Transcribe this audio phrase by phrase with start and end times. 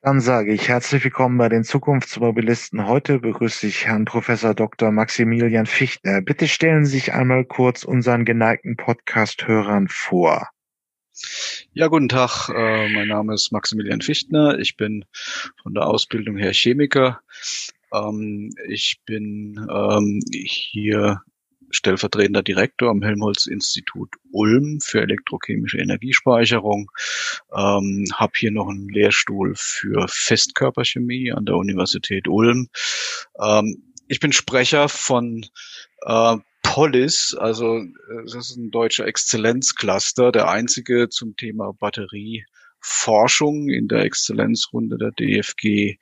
[0.00, 2.86] Dann sage ich herzlich willkommen bei den Zukunftsmobilisten.
[2.86, 4.92] Heute begrüße ich Herrn Professor Dr.
[4.92, 6.22] Maximilian Fichtner.
[6.22, 10.50] Bitte stellen Sie sich einmal kurz unseren geneigten Podcast-Hörern vor.
[11.72, 12.48] Ja, guten Tag.
[12.48, 14.60] Äh, mein Name ist Maximilian Fichtner.
[14.60, 15.04] Ich bin
[15.64, 17.20] von der Ausbildung her Chemiker.
[17.92, 21.22] Ähm, ich bin ähm, hier
[21.70, 26.90] stellvertretender Direktor am Helmholtz-Institut Ulm für elektrochemische Energiespeicherung.
[27.54, 32.68] Ähm, habe hier noch einen Lehrstuhl für Festkörperchemie an der Universität Ulm.
[33.40, 35.46] Ähm, ich bin Sprecher von
[36.06, 37.88] äh, Polis, also äh,
[38.24, 42.44] das ist ein deutscher Exzellenzcluster, der einzige zum Thema Batterie
[42.80, 45.96] Forschung in der Exzellenzrunde der DFG.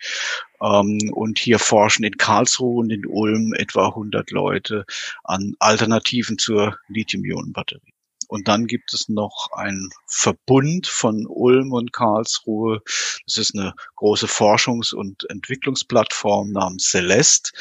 [0.61, 4.85] Ähm, und hier forschen in Karlsruhe und in Ulm etwa 100 Leute
[5.25, 7.93] an Alternativen zur Lithium-Ionen-Batterie.
[8.29, 12.83] Und dann gibt es noch einen Verbund von Ulm und Karlsruhe.
[13.27, 17.53] Das ist eine große Forschungs- und Entwicklungsplattform namens Celeste,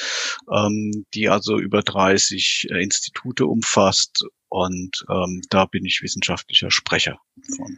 [0.52, 4.26] ähm, die also über 30 äh, Institute umfasst.
[4.49, 7.20] Und ähm, da bin ich wissenschaftlicher Sprecher
[7.55, 7.77] von.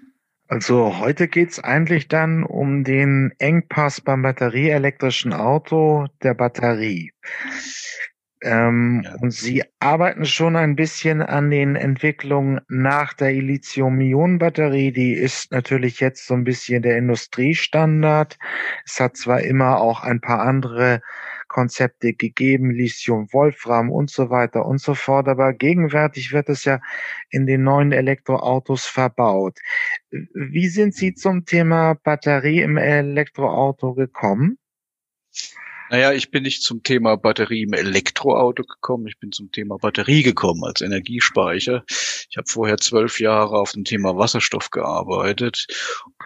[0.50, 7.12] Also heute geht's eigentlich dann um den Engpass beim batterieelektrischen Auto der Batterie.
[8.42, 9.16] Ähm, ja.
[9.16, 14.94] Und Sie arbeiten schon ein bisschen an den Entwicklungen nach der Lithium-Ionen-Batterie.
[14.94, 18.38] Die ist natürlich jetzt so ein bisschen der Industriestandard.
[18.86, 21.02] Es hat zwar immer auch ein paar andere
[21.58, 25.28] Konzepte gegeben, Lithium, Wolfram und so weiter und so fort.
[25.28, 26.80] Aber gegenwärtig wird es ja
[27.32, 29.58] in den neuen Elektroautos verbaut.
[30.12, 34.60] Wie sind Sie zum Thema Batterie im Elektroauto gekommen?
[35.90, 40.22] Naja, ich bin nicht zum Thema Batterie im Elektroauto gekommen, ich bin zum Thema Batterie
[40.22, 41.86] gekommen als Energiespeicher.
[42.30, 45.68] Ich habe vorher zwölf Jahre auf dem Thema Wasserstoff gearbeitet.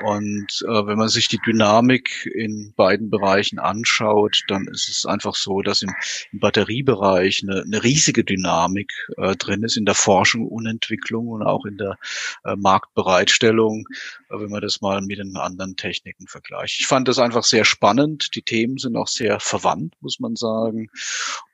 [0.03, 5.35] Und äh, wenn man sich die Dynamik in beiden Bereichen anschaut, dann ist es einfach
[5.35, 5.93] so, dass im,
[6.31, 11.43] im Batteriebereich eine, eine, riesige Dynamik äh, drin ist in der Forschung und Entwicklung und
[11.43, 11.97] auch in der
[12.45, 13.85] äh, Marktbereitstellung,
[14.39, 16.79] wenn man das mal mit den anderen Techniken vergleicht.
[16.79, 18.35] Ich fand das einfach sehr spannend.
[18.35, 20.89] Die Themen sind auch sehr verwandt, muss man sagen.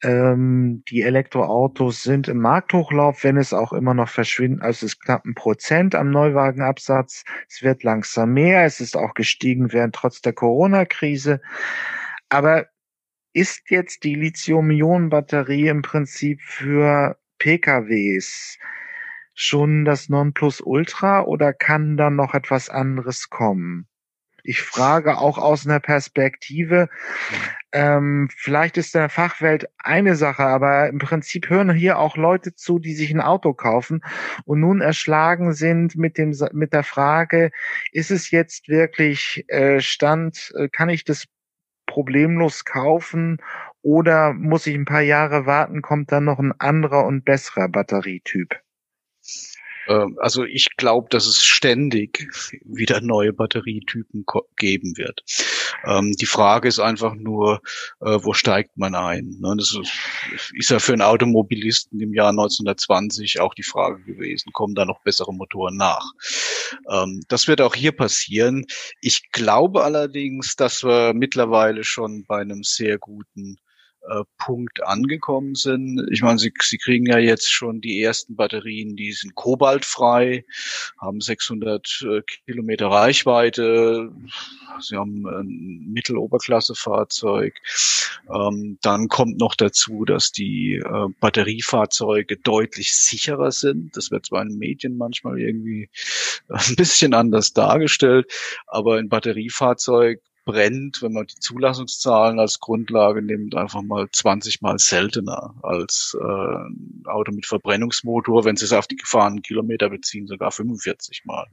[0.01, 5.01] Ähm, die Elektroautos sind im Markthochlauf, wenn es auch immer noch verschwinden, also es ist
[5.01, 7.25] knapp ein Prozent am Neuwagenabsatz.
[7.49, 11.41] Es wird langsam mehr, es ist auch gestiegen während trotz der Corona-Krise.
[12.29, 12.67] Aber
[13.33, 18.57] ist jetzt die Lithium-Ionen-Batterie im Prinzip für PKWs
[19.33, 23.87] schon das Nonplusultra oder kann dann noch etwas anderes kommen?
[24.43, 26.89] Ich frage auch aus einer Perspektive,
[27.71, 32.79] ähm, vielleicht ist der Fachwelt eine Sache, aber im Prinzip hören hier auch Leute zu,
[32.79, 34.01] die sich ein Auto kaufen
[34.45, 37.51] und nun erschlagen sind mit dem mit der Frage,
[37.91, 41.25] ist es jetzt wirklich äh, Stand, äh, kann ich das
[41.85, 43.37] problemlos kaufen
[43.81, 48.59] oder muss ich ein paar Jahre warten, kommt dann noch ein anderer und besserer Batterietyp?
[49.87, 52.27] Ähm, also ich glaube, dass es ständig
[52.65, 54.25] wieder neue Batterietypen
[54.57, 55.23] geben wird.
[55.85, 57.61] Ähm, die Frage ist einfach nur,
[58.01, 59.37] äh, wo steigt man ein?
[59.39, 59.55] Ne?
[59.57, 59.77] Das
[60.53, 65.01] ist ja für einen Automobilisten im Jahr 1920 auch die Frage gewesen, kommen da noch
[65.01, 66.05] bessere Motoren nach?
[66.89, 68.65] Ähm, das wird auch hier passieren.
[69.01, 73.57] Ich glaube allerdings, dass wir mittlerweile schon bei einem sehr guten
[74.09, 76.07] äh, Punkt angekommen sind.
[76.11, 80.45] Ich meine, sie, sie kriegen ja jetzt schon die ersten Batterien, die sind kobaltfrei,
[80.99, 84.11] haben 600 äh, Kilometer Reichweite,
[84.79, 87.59] sie haben ein Mitteloberklassefahrzeug.
[88.33, 93.95] Ähm, dann kommt noch dazu, dass die äh, Batteriefahrzeuge deutlich sicherer sind.
[93.95, 95.89] Das wird zwar in Medien manchmal irgendwie
[96.47, 98.31] ein bisschen anders dargestellt,
[98.67, 104.77] aber ein Batteriefahrzeug brennt, wenn man die Zulassungszahlen als Grundlage nimmt, einfach mal 20 mal
[104.79, 108.45] seltener als äh, ein Auto mit Verbrennungsmotor.
[108.45, 111.45] Wenn Sie es auf die gefahrenen Kilometer beziehen, sogar 45 mal.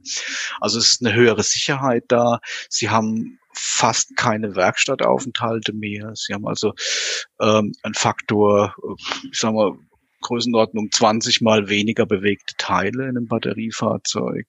[0.59, 2.39] Also es ist eine höhere Sicherheit da.
[2.69, 6.11] Sie haben fast keine Werkstattaufenthalte mehr.
[6.15, 6.73] Sie haben also
[7.39, 8.75] ähm, einen Faktor,
[9.31, 9.73] ich sag mal,
[10.21, 14.45] Größenordnung 20 mal weniger bewegte Teile in einem Batteriefahrzeug.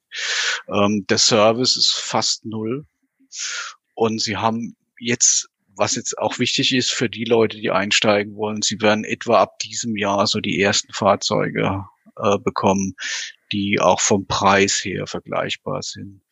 [0.68, 2.86] Ähm, der Service ist fast null.
[4.00, 8.62] Und sie haben jetzt was jetzt auch wichtig ist für die Leute, die einsteigen wollen,
[8.62, 11.86] sie werden etwa ab diesem Jahr so die ersten Fahrzeuge
[12.16, 12.96] äh, bekommen,
[13.52, 16.22] die auch vom Preis her vergleichbar sind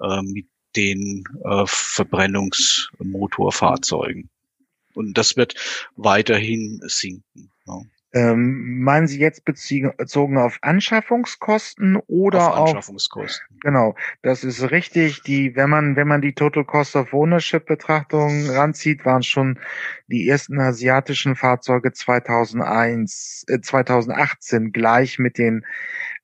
[0.00, 0.46] äh, mit
[0.76, 4.30] den äh, Verbrennungsmotorfahrzeugen.
[4.94, 5.54] Und das wird
[5.96, 7.50] weiterhin sinken.
[7.66, 7.80] Ja.
[8.14, 13.44] Ähm, meinen Sie jetzt bezogen auf Anschaffungskosten oder auf Anschaffungskosten?
[13.50, 15.22] Auf, genau, das ist richtig.
[15.22, 19.58] Die, wenn man wenn man die Total Cost of Ownership Betrachtung ranzieht, waren schon
[20.06, 25.66] die ersten asiatischen Fahrzeuge 2001, äh, 2018 gleich mit den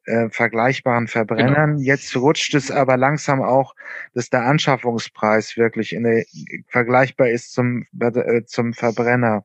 [0.05, 1.79] äh, vergleichbaren Verbrennern.
[1.79, 1.83] Genau.
[1.83, 3.75] Jetzt rutscht es aber langsam auch,
[4.15, 6.25] dass der Anschaffungspreis wirklich in der,
[6.69, 9.45] vergleichbar ist zum äh, zum Verbrenner.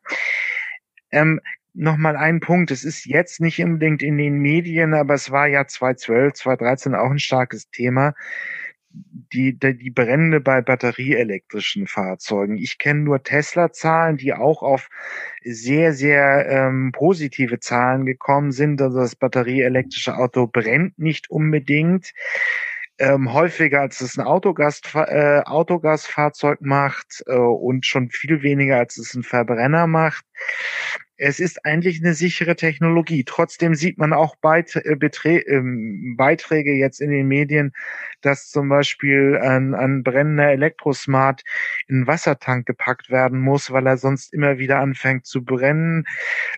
[1.09, 1.39] Ähm,
[1.75, 2.71] nochmal einen Punkt.
[2.71, 7.11] Es ist jetzt nicht unbedingt in den Medien, aber es war ja 2012, 2013 auch
[7.11, 8.13] ein starkes Thema.
[9.33, 12.57] Die, die, die Brände bei batterieelektrischen Fahrzeugen.
[12.57, 14.87] Ich kenne nur Tesla-Zahlen, die auch auf
[15.43, 18.81] sehr, sehr ähm, positive Zahlen gekommen sind.
[18.81, 22.13] Also das batterieelektrische Auto brennt nicht unbedingt.
[22.97, 28.97] Ähm, häufiger als es ein Autogas, äh, Autogasfahrzeug macht äh, und schon viel weniger als
[28.97, 30.23] es ein Verbrenner macht
[31.17, 33.23] es ist eigentlich eine sichere Technologie.
[33.23, 37.73] Trotzdem sieht man auch äh, ähm, Beiträge jetzt in den Medien,
[38.21, 41.43] dass zum Beispiel ein, ein brennender Elektrosmart
[41.87, 46.05] in einen Wassertank gepackt werden muss, weil er sonst immer wieder anfängt zu brennen.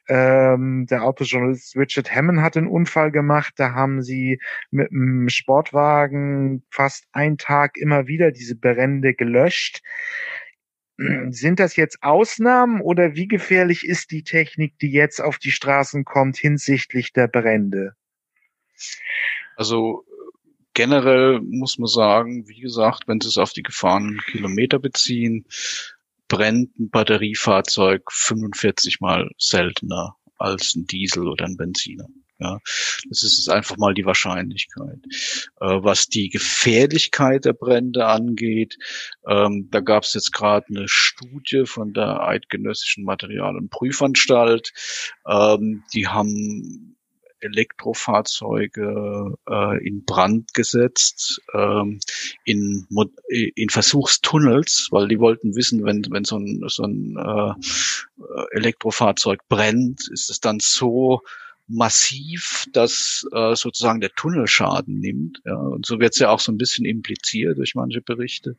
[0.07, 3.53] Ähm, der Autojournalist Richard Hammond hat einen Unfall gemacht.
[3.57, 4.39] Da haben sie
[4.71, 9.81] mit einem Sportwagen fast einen Tag immer wieder diese Brände gelöscht.
[10.97, 16.05] Sind das jetzt Ausnahmen oder wie gefährlich ist die Technik, die jetzt auf die Straßen
[16.05, 17.93] kommt hinsichtlich der Brände?
[19.55, 20.05] Also
[20.73, 25.45] generell muss man sagen, wie gesagt, wenn Sie es auf die gefahrenen Kilometer beziehen,
[26.27, 32.07] brennt ein Batteriefahrzeug 45 mal seltener als ein Diesel oder ein Benziner.
[32.39, 32.59] Ja,
[33.09, 34.99] das ist einfach mal die Wahrscheinlichkeit.
[35.59, 38.77] Äh, was die Gefährlichkeit der Brände angeht,
[39.27, 44.71] ähm, da gab es jetzt gerade eine Studie von der Eidgenössischen Material- und Prüfanstalt.
[45.27, 46.95] Ähm, die haben
[47.39, 51.99] Elektrofahrzeuge äh, in Brand gesetzt, ähm,
[52.45, 52.87] in,
[53.29, 57.53] in Versuchstunnels, weil die wollten wissen, wenn, wenn so ein, so ein äh,
[58.51, 61.21] Elektrofahrzeug brennt, ist es dann so
[61.67, 65.41] massiv, dass äh, sozusagen der Tunnel Schaden nimmt.
[65.45, 68.55] Ja, und so wird es ja auch so ein bisschen impliziert durch manche Berichte.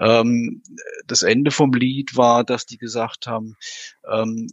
[0.00, 0.62] Ähm,
[1.06, 3.56] das Ende vom Lied war, dass die gesagt haben,
[4.10, 4.48] ähm,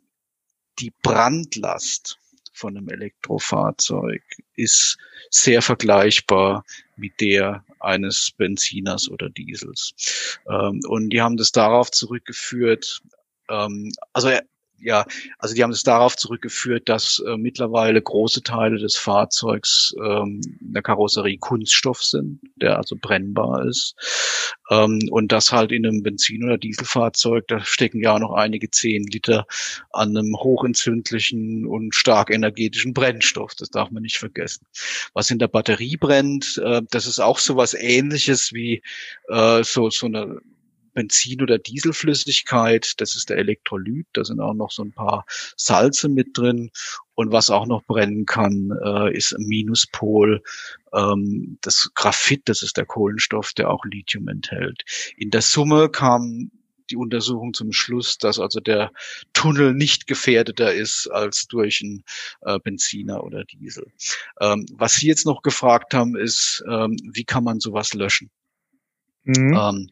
[0.79, 2.17] die Brandlast
[2.51, 4.23] von einem Elektrofahrzeug
[4.55, 4.97] ist
[5.29, 6.63] sehr vergleichbar
[6.95, 9.93] mit der eines Benziners oder Diesels.
[10.49, 13.01] Ähm, und die haben das darauf zurückgeführt,
[13.49, 14.29] ähm, also
[14.79, 15.05] ja,
[15.39, 20.73] also die haben es darauf zurückgeführt, dass äh, mittlerweile große Teile des Fahrzeugs ähm, in
[20.73, 23.95] der Karosserie Kunststoff sind, der also brennbar ist.
[24.69, 29.05] Ähm, und das halt in einem Benzin- oder Dieselfahrzeug, da stecken ja noch einige zehn
[29.07, 29.47] Liter
[29.91, 33.55] an einem hochentzündlichen und stark energetischen Brennstoff.
[33.55, 34.65] Das darf man nicht vergessen.
[35.13, 38.81] Was in der Batterie brennt, äh, das ist auch so was ähnliches wie
[39.29, 40.41] äh, so, so eine
[40.95, 45.25] Benzin- oder Dieselflüssigkeit, das ist der Elektrolyt, da sind auch noch so ein paar
[45.55, 46.71] Salze mit drin.
[47.13, 50.41] Und was auch noch brennen kann, äh, ist ein Minuspol.
[50.93, 54.83] Ähm, das Graphit, das ist der Kohlenstoff, der auch Lithium enthält.
[55.15, 56.51] In der Summe kam
[56.89, 58.91] die Untersuchung zum Schluss, dass also der
[59.33, 62.03] Tunnel nicht gefährdeter ist als durch einen
[62.41, 63.91] äh, Benziner oder Diesel.
[64.39, 68.29] Ähm, was Sie jetzt noch gefragt haben, ist, ähm, wie kann man sowas löschen?
[69.23, 69.57] Mhm.
[69.59, 69.89] Ähm,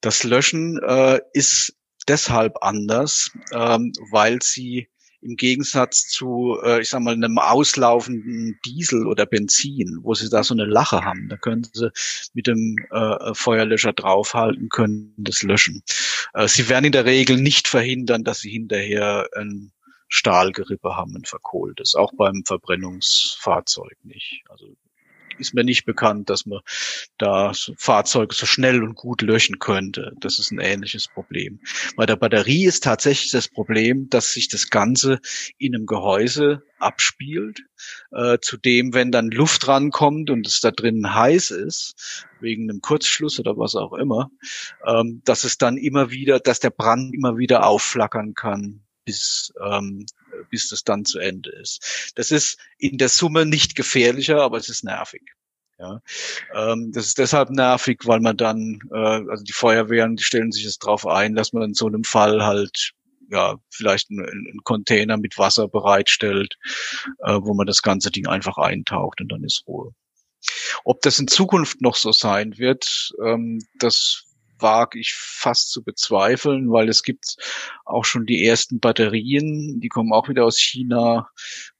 [0.00, 1.74] das Löschen äh, ist
[2.06, 4.88] deshalb anders, ähm, weil sie
[5.20, 10.44] im Gegensatz zu, äh, ich sag mal, einem auslaufenden Diesel oder Benzin, wo sie da
[10.44, 11.90] so eine Lache haben, da können sie
[12.34, 15.82] mit dem äh, Feuerlöscher draufhalten, können das löschen.
[16.34, 19.72] Äh, sie werden in der Regel nicht verhindern, dass sie hinterher ein
[20.08, 24.44] Stahlgerippe haben, ein verkohltes, auch beim Verbrennungsfahrzeug nicht.
[24.48, 24.66] Also
[25.38, 26.60] ist mir nicht bekannt, dass man
[27.18, 30.12] da so Fahrzeuge so schnell und gut löschen könnte.
[30.20, 31.60] Das ist ein ähnliches Problem.
[31.96, 35.20] Bei der Batterie ist tatsächlich das Problem, dass sich das Ganze
[35.58, 37.60] in einem Gehäuse abspielt.
[38.12, 43.38] Äh, zudem, wenn dann Luft rankommt und es da drinnen heiß ist, wegen einem Kurzschluss
[43.38, 44.30] oder was auch immer,
[44.86, 50.06] ähm, dass es dann immer wieder, dass der Brand immer wieder aufflackern kann, bis, ähm,
[50.50, 52.12] bis das dann zu Ende ist.
[52.16, 55.22] Das ist in der Summe nicht gefährlicher, aber es ist nervig.
[55.78, 56.00] Ja,
[56.54, 58.96] ähm, das ist deshalb nervig, weil man dann, äh,
[59.30, 62.44] also die Feuerwehren, die stellen sich jetzt darauf ein, dass man in so einem Fall
[62.44, 62.94] halt
[63.30, 66.56] ja vielleicht einen, einen Container mit Wasser bereitstellt,
[67.20, 69.92] äh, wo man das ganze Ding einfach eintaucht und dann ist Ruhe.
[70.84, 74.24] Ob das in Zukunft noch so sein wird, ähm, das
[74.60, 77.36] wage ich fast zu bezweifeln, weil es gibt
[77.84, 81.30] auch schon die ersten Batterien, die kommen auch wieder aus China,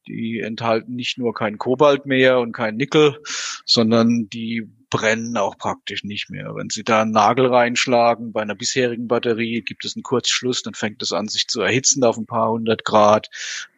[0.06, 3.18] die enthalten nicht nur kein Kobalt mehr und kein Nickel,
[3.64, 6.54] sondern die brennen auch praktisch nicht mehr.
[6.54, 10.74] Wenn Sie da einen Nagel reinschlagen, bei einer bisherigen Batterie gibt es einen Kurzschluss, dann
[10.74, 13.28] fängt es an, sich zu erhitzen auf ein paar hundert Grad.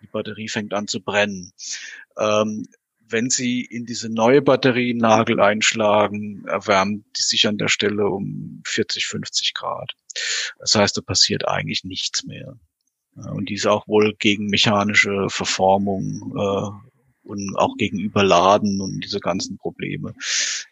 [0.02, 1.52] Die Batterie fängt an zu brennen.
[2.16, 2.68] Ähm,
[3.10, 8.62] wenn Sie in diese neue Batterie Nagel einschlagen, erwärmt die sich an der Stelle um
[8.66, 9.92] 40, 50 Grad.
[10.58, 12.58] Das heißt, da passiert eigentlich nichts mehr.
[13.14, 19.20] Und die ist auch wohl gegen mechanische Verformung äh, und auch gegen Überladen und diese
[19.20, 20.14] ganzen Probleme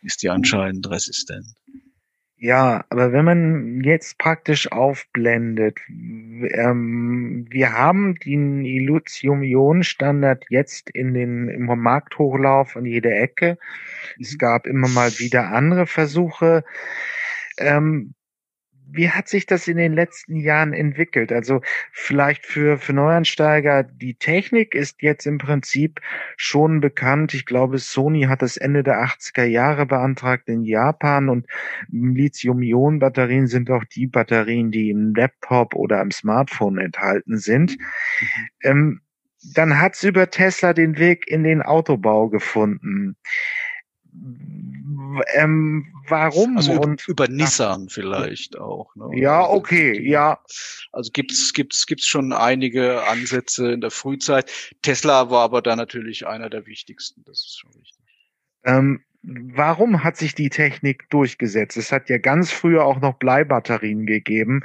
[0.02, 1.46] ist die anscheinend resistent.
[2.40, 11.48] Ja, aber wenn man jetzt praktisch aufblendet, ähm, wir haben den Lithium-Ionen-Standard jetzt in den,
[11.48, 13.58] im Markthochlauf an jeder Ecke.
[14.20, 16.62] Es gab immer mal wieder andere Versuche.
[17.58, 18.14] Ähm,
[18.90, 21.32] wie hat sich das in den letzten Jahren entwickelt?
[21.32, 21.60] Also
[21.92, 26.00] vielleicht für, für Neuansteiger, die Technik ist jetzt im Prinzip
[26.36, 27.34] schon bekannt.
[27.34, 31.46] Ich glaube, Sony hat das Ende der 80er Jahre beantragt in Japan und
[31.90, 37.78] Lithium-Ionen-Batterien sind auch die Batterien, die im Laptop oder im Smartphone enthalten sind.
[37.78, 38.26] Mhm.
[38.62, 39.00] Ähm,
[39.54, 43.16] dann hat es über Tesla den Weg in den Autobau gefunden
[45.34, 46.56] ähm, warum?
[46.56, 48.94] Also und über, über Nissan vielleicht auch.
[48.96, 49.10] Ne?
[49.14, 50.40] Ja, also okay, ja.
[50.92, 54.50] Also gibt's gibt's gibt's schon einige Ansätze in der Frühzeit.
[54.82, 57.24] Tesla war aber da natürlich einer der wichtigsten.
[57.24, 57.98] Das ist schon richtig.
[58.64, 61.76] Ähm, warum hat sich die Technik durchgesetzt?
[61.76, 64.64] Es hat ja ganz früher auch noch Bleibatterien gegeben.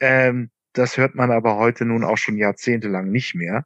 [0.00, 3.64] Ähm, das hört man aber heute nun auch schon jahrzehntelang nicht mehr.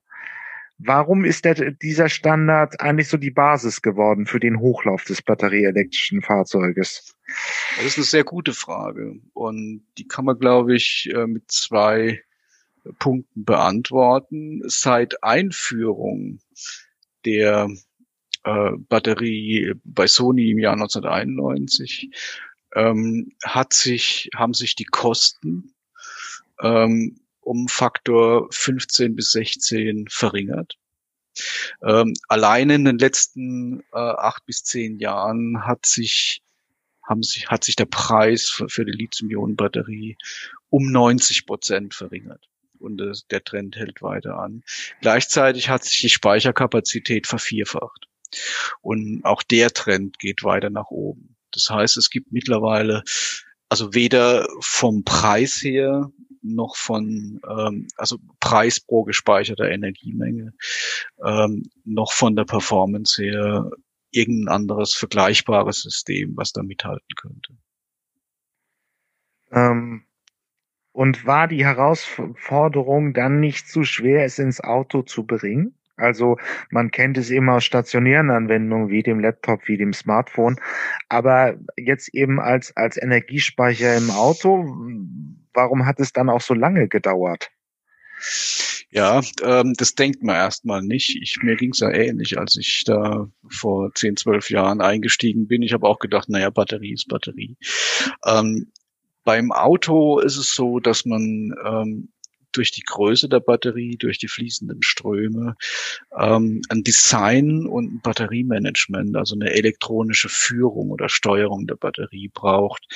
[0.78, 6.22] Warum ist der, dieser Standard eigentlich so die Basis geworden für den Hochlauf des batterieelektrischen
[6.22, 7.16] Fahrzeuges?
[7.76, 12.22] Das ist eine sehr gute Frage und die kann man, glaube ich, äh, mit zwei
[13.00, 14.62] Punkten beantworten.
[14.66, 16.38] Seit Einführung
[17.24, 17.68] der
[18.44, 22.10] äh, Batterie bei Sony im Jahr 1991
[22.74, 25.74] ähm, hat sich, haben sich die Kosten
[26.62, 30.76] ähm, um Faktor 15 bis 16 verringert.
[31.82, 36.42] Ähm, allein in den letzten äh, acht bis zehn Jahren hat sich,
[37.02, 40.18] haben sich, hat sich der Preis für, für die Lithium-Ionen-Batterie
[40.68, 42.44] um 90 Prozent verringert.
[42.78, 44.62] Und äh, der Trend hält weiter an.
[45.00, 48.08] Gleichzeitig hat sich die Speicherkapazität vervierfacht.
[48.82, 51.36] Und auch der Trend geht weiter nach oben.
[51.52, 53.04] Das heißt, es gibt mittlerweile
[53.70, 56.10] also weder vom Preis her
[56.42, 60.52] noch von, ähm, also Preis pro gespeicherter Energiemenge,
[61.24, 63.70] ähm, noch von der Performance her
[64.10, 67.56] irgendein anderes vergleichbares System, was da mithalten könnte.
[69.52, 70.04] Ähm,
[70.92, 75.77] und war die Herausforderung dann nicht zu schwer, es ins Auto zu bringen?
[75.98, 76.38] Also
[76.70, 80.56] man kennt es immer aus stationären Anwendungen wie dem Laptop, wie dem Smartphone,
[81.08, 84.74] aber jetzt eben als als Energiespeicher im Auto,
[85.52, 87.50] warum hat es dann auch so lange gedauert?
[88.90, 91.14] Ja, ähm, das denkt man erstmal nicht.
[91.20, 95.62] Ich, mir ging es ja ähnlich, als ich da vor 10, 12 Jahren eingestiegen bin.
[95.62, 97.56] Ich habe auch gedacht, naja, Batterie ist Batterie.
[98.24, 98.72] Ähm,
[99.24, 102.08] beim Auto ist es so, dass man ähm,
[102.58, 105.56] durch die Größe der Batterie, durch die fließenden Ströme,
[106.18, 112.86] ähm, ein Design und ein Batteriemanagement, also eine elektronische Führung oder Steuerung der Batterie braucht,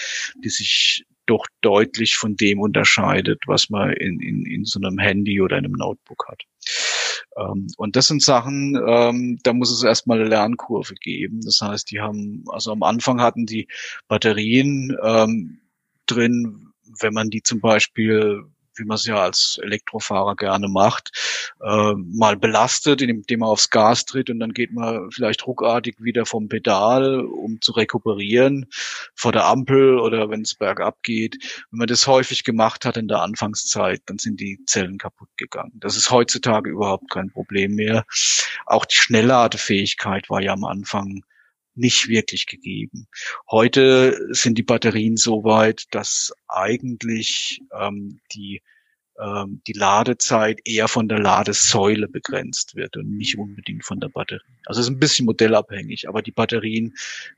[0.42, 5.40] die sich doch deutlich von dem unterscheidet, was man in, in, in so einem Handy
[5.40, 6.42] oder einem Notebook hat.
[7.36, 11.40] Ähm, und das sind Sachen, ähm, da muss es erstmal eine Lernkurve geben.
[11.42, 13.68] Das heißt, die haben, also am Anfang hatten die
[14.08, 15.60] Batterien ähm,
[16.06, 18.44] drin, wenn man die zum Beispiel
[18.76, 21.10] wie man es ja als Elektrofahrer gerne macht,
[21.60, 26.26] äh, mal belastet, indem man aufs Gas tritt und dann geht man vielleicht ruckartig wieder
[26.26, 28.66] vom Pedal, um zu rekuperieren
[29.14, 31.38] vor der Ampel oder wenn es bergab geht.
[31.70, 35.72] Wenn man das häufig gemacht hat in der Anfangszeit, dann sind die Zellen kaputt gegangen.
[35.74, 38.04] Das ist heutzutage überhaupt kein Problem mehr.
[38.66, 41.22] Auch die Schnellladefähigkeit war ja am Anfang
[41.74, 43.06] nicht wirklich gegeben.
[43.50, 48.62] Heute sind die Batterien so weit, dass eigentlich ähm, die
[49.66, 54.40] die Ladezeit eher von der Ladesäule begrenzt wird und nicht unbedingt von der Batterie.
[54.66, 56.94] Also es ist ein bisschen modellabhängig, aber die Batterien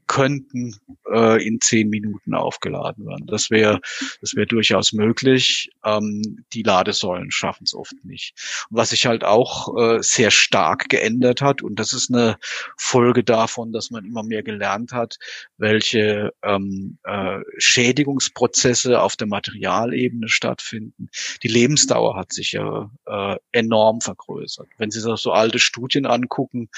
[0.07, 0.77] könnten
[1.13, 3.27] äh, in zehn Minuten aufgeladen werden.
[3.27, 3.81] Das wäre
[4.21, 5.71] das wäre durchaus möglich.
[5.85, 8.35] Ähm, die Ladesäulen schaffen es oft nicht.
[8.71, 12.37] Und was sich halt auch äh, sehr stark geändert hat, und das ist eine
[12.77, 15.19] Folge davon, dass man immer mehr gelernt hat,
[15.59, 21.09] welche ähm, äh, Schädigungsprozesse auf der Materialebene stattfinden.
[21.43, 24.69] Die Lebensdauer hat sich ja äh, enorm vergrößert.
[24.77, 26.69] Wenn Sie sich so alte Studien angucken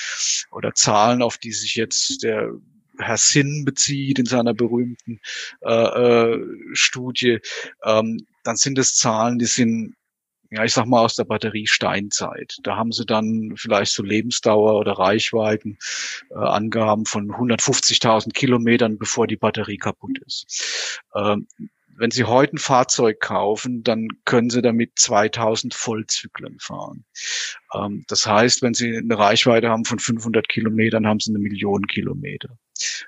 [0.52, 2.52] oder Zahlen, auf die sich jetzt der
[2.98, 5.20] Herr Sinn bezieht in seiner berühmten
[5.62, 7.40] äh, äh, Studie,
[7.84, 9.96] ähm, dann sind es Zahlen, die sind
[10.52, 12.58] ja, ich sag mal aus der Batterie Steinzeit.
[12.62, 15.76] Da haben sie dann vielleicht so Lebensdauer oder Reichweiten
[16.30, 21.00] äh, Angaben von 150.000 Kilometern, bevor die Batterie kaputt ist.
[21.16, 21.48] Ähm,
[21.96, 27.04] wenn Sie heute ein Fahrzeug kaufen, dann können Sie damit 2000 Vollzyklen fahren.
[27.74, 31.86] Ähm, das heißt, wenn Sie eine Reichweite haben von 500 Kilometern, haben Sie eine Million
[31.86, 32.58] Kilometer,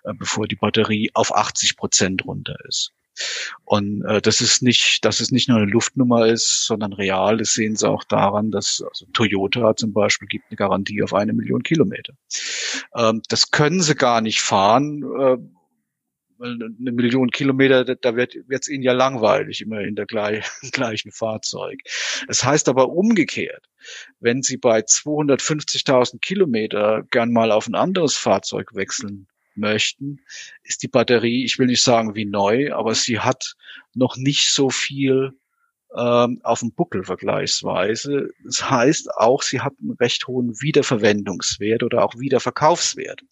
[0.04, 2.92] äh, bevor die Batterie auf 80 Prozent runter ist.
[3.64, 7.38] Und äh, das ist nicht, dass es nicht nur eine Luftnummer ist, sondern real.
[7.38, 11.32] Das sehen Sie auch daran, dass also Toyota zum Beispiel gibt eine Garantie auf eine
[11.32, 12.14] Million Kilometer.
[12.94, 15.02] Ähm, das können Sie gar nicht fahren.
[15.18, 15.38] Äh,
[16.40, 21.80] eine Million Kilometer, da wird es ihnen ja langweilig, immer in der gleich, gleichen Fahrzeug.
[22.26, 23.68] Das heißt aber umgekehrt,
[24.20, 30.20] wenn sie bei 250.000 Kilometer gern mal auf ein anderes Fahrzeug wechseln möchten,
[30.62, 33.54] ist die Batterie, ich will nicht sagen wie neu, aber sie hat
[33.94, 35.32] noch nicht so viel
[35.96, 38.30] ähm, auf dem Buckel vergleichsweise.
[38.44, 43.22] Das heißt auch, sie hat einen recht hohen Wiederverwendungswert oder auch Wiederverkaufswert.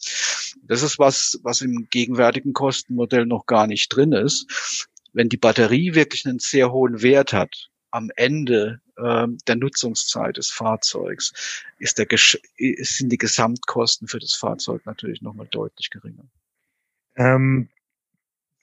[0.63, 4.89] Das ist was, was im gegenwärtigen Kostenmodell noch gar nicht drin ist.
[5.13, 10.51] Wenn die Batterie wirklich einen sehr hohen Wert hat, am Ende ähm, der Nutzungszeit des
[10.51, 16.25] Fahrzeugs ist der, sind die Gesamtkosten für das Fahrzeug natürlich nochmal deutlich geringer.
[17.17, 17.69] Ähm,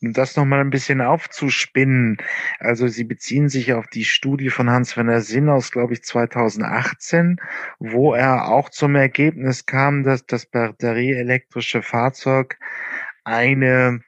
[0.03, 2.17] um das nochmal ein bisschen aufzuspinnen,
[2.59, 7.37] also Sie beziehen sich auf die Studie von Hans-Werner Sinn aus, glaube ich, 2018,
[7.79, 12.57] wo er auch zum Ergebnis kam, dass das batterieelektrische Fahrzeug
[13.23, 14.01] eine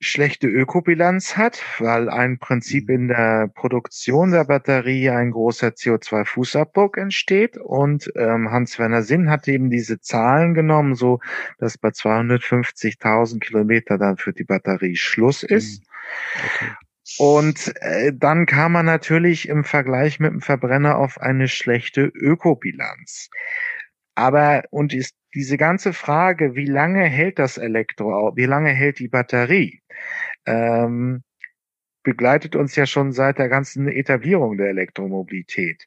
[0.00, 2.94] schlechte Ökobilanz hat, weil ein Prinzip mhm.
[2.94, 7.56] in der Produktion der Batterie ein großer CO2-Fußabdruck entsteht.
[7.56, 11.20] Und ähm, Hans-Werner Sinn hat eben diese Zahlen genommen, so
[11.58, 15.56] dass bei 250.000 Kilometer dann für die Batterie Schluss mhm.
[15.56, 15.82] ist.
[16.36, 16.70] Okay.
[17.18, 23.30] Und äh, dann kam man natürlich im Vergleich mit dem Verbrenner auf eine schlechte Ökobilanz.
[24.20, 29.08] Aber, und ist diese ganze Frage, wie lange hält das Elektro, wie lange hält die
[29.08, 29.80] Batterie,
[30.44, 31.22] ähm,
[32.02, 35.86] begleitet uns ja schon seit der ganzen Etablierung der Elektromobilität.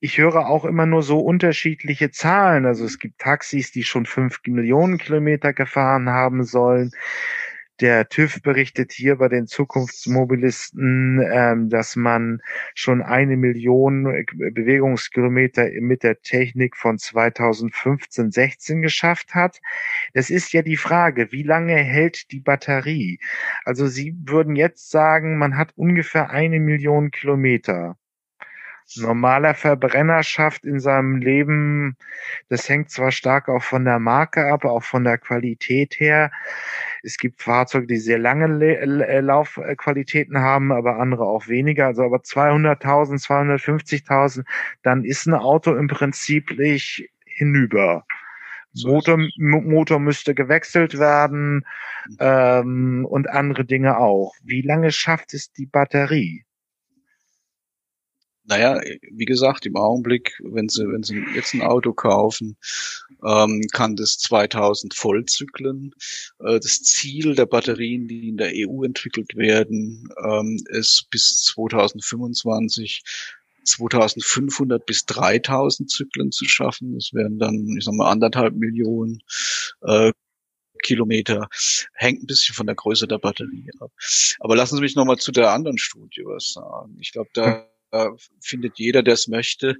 [0.00, 2.64] Ich höre auch immer nur so unterschiedliche Zahlen.
[2.64, 6.92] Also es gibt Taxis, die schon fünf Millionen Kilometer gefahren haben sollen.
[7.80, 12.40] Der TÜV berichtet hier bei den Zukunftsmobilisten, ähm, dass man
[12.74, 19.60] schon eine Million Bewegungskilometer mit der Technik von 2015, 16 geschafft hat.
[20.14, 23.18] Das ist ja die Frage, wie lange hält die Batterie?
[23.66, 27.98] Also Sie würden jetzt sagen, man hat ungefähr eine Million Kilometer
[28.94, 31.96] normaler Verbrenner schafft in seinem Leben,
[32.48, 36.30] das hängt zwar stark auch von der Marke ab, auch von der Qualität her.
[37.02, 41.86] Es gibt Fahrzeuge, die sehr lange Le Laufqualitäten haben, aber andere auch weniger.
[41.86, 44.44] Also aber 200.000, 250.000,
[44.82, 46.56] dann ist ein Auto im Prinzip
[47.24, 48.04] hinüber.
[48.84, 51.64] Motor, Motor müsste gewechselt werden
[52.08, 52.16] mhm.
[52.20, 54.34] ähm, und andere Dinge auch.
[54.42, 56.45] Wie lange schafft es die Batterie?
[58.48, 58.80] Naja,
[59.10, 62.56] wie gesagt, im Augenblick, wenn Sie, wenn Sie jetzt ein Auto kaufen,
[63.24, 65.92] ähm, kann das 2000 Vollzyklen.
[66.40, 73.02] Äh, das Ziel der Batterien, die in der EU entwickelt werden, ähm, ist bis 2025
[73.64, 76.94] 2500 bis 3000 Zyklen zu schaffen.
[76.94, 79.20] Das wären dann, ich sag mal, anderthalb Millionen
[79.82, 80.12] äh,
[80.84, 81.48] Kilometer.
[81.94, 83.90] Hängt ein bisschen von der Größe der Batterie ab.
[84.38, 86.96] Aber lassen Sie mich nochmal zu der anderen Studie was sagen.
[87.00, 87.68] Ich glaube, da
[88.04, 89.76] äh, findet jeder, der es möchte,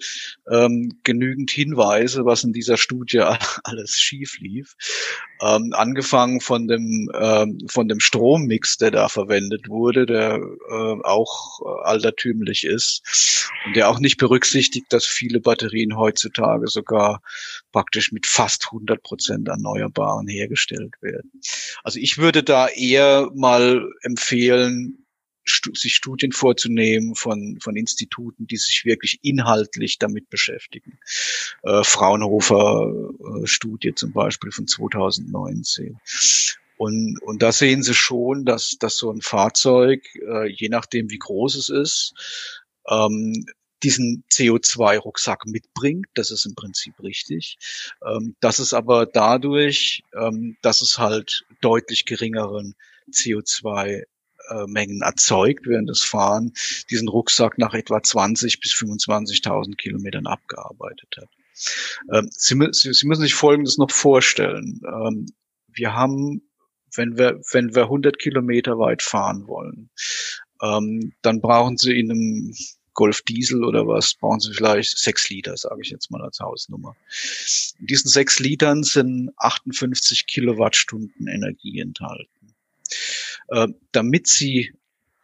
[0.51, 3.21] ähm, genügend Hinweise, was in dieser Studie
[3.65, 4.75] alles schief lief.
[5.41, 11.61] Ähm, angefangen von dem ähm, von dem Strommix, der da verwendet wurde, der äh, auch
[11.61, 17.21] äh, altertümlich ist und der auch nicht berücksichtigt, dass viele Batterien heutzutage sogar
[17.73, 21.31] praktisch mit fast 100 Prozent Erneuerbaren hergestellt werden.
[21.85, 25.06] Also ich würde da eher mal empfehlen,
[25.47, 30.99] sich Studien vorzunehmen von, von Instituten, die sich wirklich inhaltlich damit beschäftigen.
[31.63, 35.99] Äh, Fraunhofer-Studie äh, zum Beispiel von 2019.
[36.79, 41.19] Und, und da sehen Sie schon, dass, dass so ein Fahrzeug, äh, je nachdem wie
[41.19, 42.13] groß es ist,
[42.89, 43.47] ähm,
[43.83, 46.07] diesen CO2-Rucksack mitbringt.
[46.15, 47.59] Das ist im Prinzip richtig.
[48.05, 52.75] Ähm, das ist aber dadurch, ähm, dass es halt deutlich geringeren
[53.11, 54.05] CO2
[54.67, 56.53] Mengen erzeugt während des Fahren,
[56.91, 61.29] diesen Rucksack nach etwa 20 bis 25.000 Kilometern abgearbeitet hat.
[62.13, 64.81] Ähm, Sie, müssen sich Folgendes noch vorstellen.
[64.87, 65.27] Ähm,
[65.69, 66.43] wir haben,
[66.95, 69.91] wenn wir, wenn wir 100 Kilometer weit fahren wollen,
[70.63, 72.55] ähm, dann brauchen Sie in einem
[72.95, 76.97] Golf Diesel oder was, brauchen Sie vielleicht sechs Liter, sage ich jetzt mal als Hausnummer.
[77.79, 82.55] In diesen sechs Litern sind 58 Kilowattstunden Energie enthalten.
[83.49, 84.73] Äh, damit Sie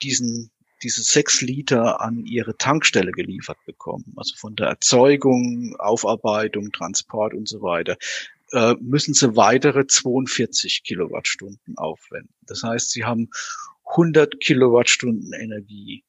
[0.02, 0.50] diesen
[0.82, 7.48] diese sechs Liter an ihre Tankstelle geliefert bekommen, also von der Erzeugung, Aufarbeitung, Transport und
[7.48, 7.96] so weiter,
[8.52, 12.35] äh, müssen sie weitere 42 Kilowattstunden aufwenden.
[12.46, 13.30] Das heißt, sie haben
[13.85, 16.04] 100 Kilowattstunden Energie,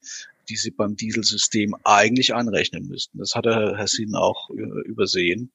[0.49, 3.17] die sie beim Dieselsystem eigentlich anrechnen müssten.
[3.17, 5.51] Das hat Herr, Sinn auch äh, übersehen.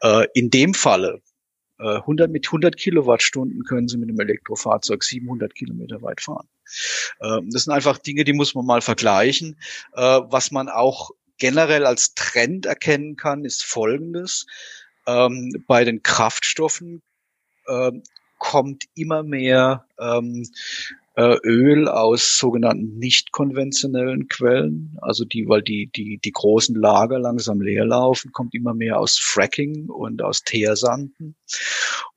[0.00, 1.22] Äh, in dem Falle
[1.78, 6.48] 100 mit 100 Kilowattstunden können Sie mit einem Elektrofahrzeug 700 Kilometer weit fahren.
[7.20, 9.56] Ähm, das sind einfach Dinge, die muss man mal vergleichen.
[9.92, 14.46] Was man auch generell als Trend erkennen kann, ist Folgendes.
[15.06, 17.02] Ähm, bei den Kraftstoffen
[18.38, 20.20] kommt immer mehr äh,
[21.18, 27.60] Öl aus sogenannten nicht konventionellen Quellen, also die, weil die, die, die großen Lager langsam
[27.60, 31.34] leer laufen, kommt immer mehr aus Fracking und aus Teersanden.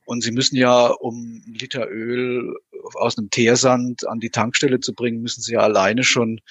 [0.06, 2.54] Und sie müssen ja, um einen Liter Öl
[2.96, 6.42] aus einem Teersand an die Tankstelle zu bringen, müssen sie ja alleine schon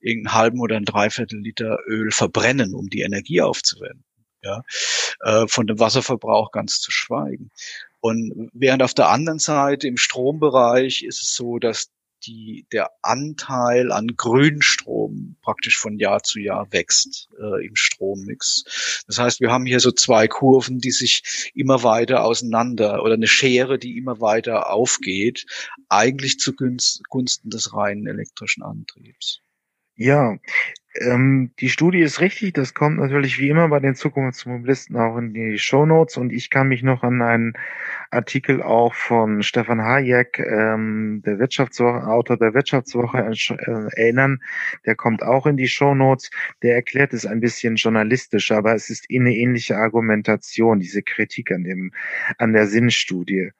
[0.00, 4.04] irgendeinen halben oder ein Dreiviertel Liter Öl verbrennen, um die Energie aufzuwenden.
[4.42, 4.62] Ja,
[5.20, 7.50] äh, von dem Wasserverbrauch ganz zu schweigen.
[8.04, 11.88] Und während auf der anderen Seite im Strombereich ist es so, dass
[12.26, 19.04] die, der Anteil an Grünstrom praktisch von Jahr zu Jahr wächst äh, im Strommix.
[19.06, 23.26] Das heißt, wir haben hier so zwei Kurven, die sich immer weiter auseinander oder eine
[23.26, 25.46] Schere, die immer weiter aufgeht,
[25.88, 29.40] eigentlich zugunsten des reinen elektrischen Antriebs.
[29.96, 30.36] Ja,
[31.00, 32.54] ähm, die Studie ist richtig.
[32.54, 36.16] Das kommt natürlich wie immer bei den Zukunftsmobilisten auch in die Show Notes.
[36.16, 37.54] Und ich kann mich noch an einen
[38.10, 44.40] Artikel auch von Stefan Hayek, ähm, der Wirtschaftswoche, Autor der Wirtschaftswoche, äh, erinnern.
[44.86, 46.30] Der kommt auch in die Show Notes.
[46.62, 51.64] Der erklärt es ein bisschen journalistisch, aber es ist eine ähnliche Argumentation, diese Kritik an
[51.64, 51.92] dem,
[52.38, 53.50] an der Sinnstudie.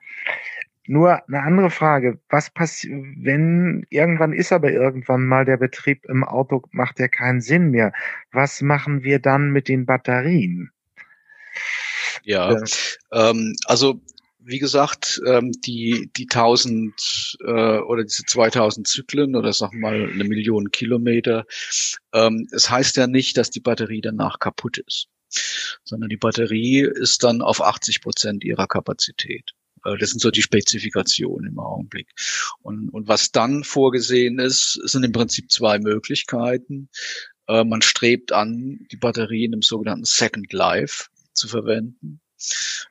[0.87, 6.25] Nur eine andere Frage, was passiert, wenn irgendwann ist aber irgendwann mal der Betrieb im
[6.25, 7.93] Auto, macht ja keinen Sinn mehr.
[8.33, 10.71] Was machen wir dann mit den Batterien?
[12.23, 12.63] Ja, ja.
[13.13, 14.01] Ähm, also
[14.47, 20.25] wie gesagt, ähm, die, die 1000 äh, oder diese 2000 Zyklen oder sag mal eine
[20.25, 21.47] Million Kilometer,
[22.13, 25.09] ähm, es heißt ja nicht, dass die Batterie danach kaputt ist,
[25.85, 29.53] sondern die Batterie ist dann auf 80 Prozent ihrer Kapazität.
[29.85, 32.09] Äh, das sind so die Spezifikationen im Augenblick.
[32.63, 36.89] Und, und was dann vorgesehen ist, sind im Prinzip zwei Möglichkeiten.
[37.47, 42.21] Äh, man strebt an, die Batterien im sogenannten Second Life zu verwenden.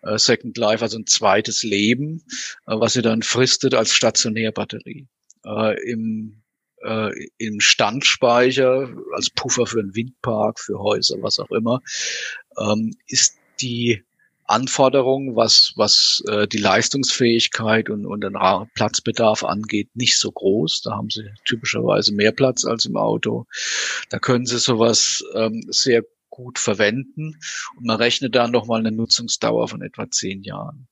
[0.02, 2.24] Äh, Second Life, also ein zweites Leben,
[2.66, 5.08] was sie dann fristet als Stationärbatterie.
[5.86, 6.40] Im
[7.38, 11.82] im Standspeicher als Puffer für einen Windpark, für Häuser, was auch immer,
[12.58, 14.04] ähm, ist die
[14.46, 18.38] Anforderungen, was, was äh, die Leistungsfähigkeit und, und den
[18.74, 20.82] Platzbedarf angeht, nicht so groß.
[20.82, 23.46] Da haben sie typischerweise mehr Platz als im Auto.
[24.10, 27.40] Da können sie sowas ähm, sehr gut verwenden
[27.78, 30.88] und man rechnet dann nochmal eine Nutzungsdauer von etwa zehn Jahren.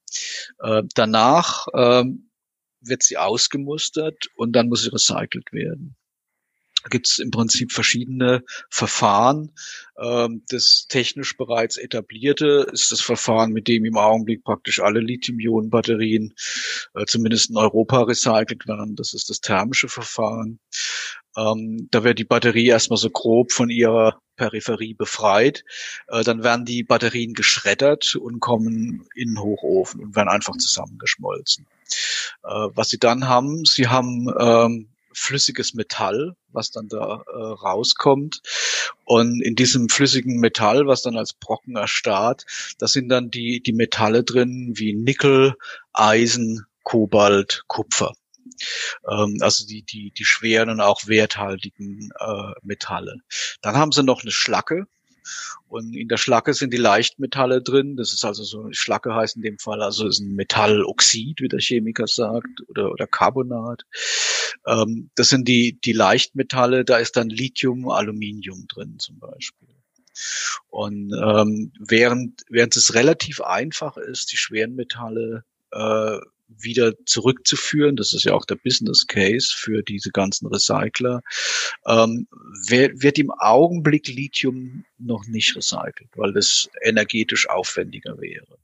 [0.59, 2.29] Äh, danach ähm,
[2.79, 5.95] wird sie ausgemustert und dann muss sie recycelt werden
[6.89, 9.51] gibt es im Prinzip verschiedene Verfahren.
[9.99, 16.33] Ähm, das technisch bereits etablierte ist das Verfahren, mit dem im Augenblick praktisch alle Lithium-Ionen-Batterien
[16.95, 18.95] äh, zumindest in Europa recycelt werden.
[18.95, 20.59] Das ist das thermische Verfahren.
[21.37, 25.63] Ähm, da wird die Batterie erstmal so grob von ihrer Peripherie befreit.
[26.07, 31.67] Äh, dann werden die Batterien geschreddert und kommen in den Hochofen und werden einfach zusammengeschmolzen.
[32.43, 38.41] Äh, was sie dann haben, sie haben ähm, flüssiges Metall, was dann da äh, rauskommt.
[39.05, 42.45] Und in diesem flüssigen Metall, was dann als Brocken erstarrt,
[42.79, 45.55] da sind dann die, die Metalle drin wie Nickel,
[45.93, 48.13] Eisen, Kobalt, Kupfer.
[49.09, 53.17] Ähm, also die, die, die schweren und auch werthaltigen äh, Metalle.
[53.61, 54.87] Dann haben sie noch eine Schlacke.
[55.67, 57.95] Und in der Schlacke sind die Leichtmetalle drin.
[57.95, 61.59] Das ist also so, Schlacke heißt in dem Fall, also ist ein Metalloxid, wie der
[61.59, 63.83] Chemiker sagt, oder, oder Carbonat.
[64.67, 69.69] Ähm, das sind die, die Leichtmetalle, da ist dann Lithium, Aluminium drin zum Beispiel.
[70.69, 76.17] Und ähm, während, während es relativ einfach ist, die schweren Metalle äh,
[76.57, 81.21] wieder zurückzuführen, das ist ja auch der Business Case für diese ganzen Recycler,
[81.85, 82.27] ähm,
[82.69, 88.57] wird im Augenblick Lithium noch nicht recycelt, weil das energetisch aufwendiger wäre.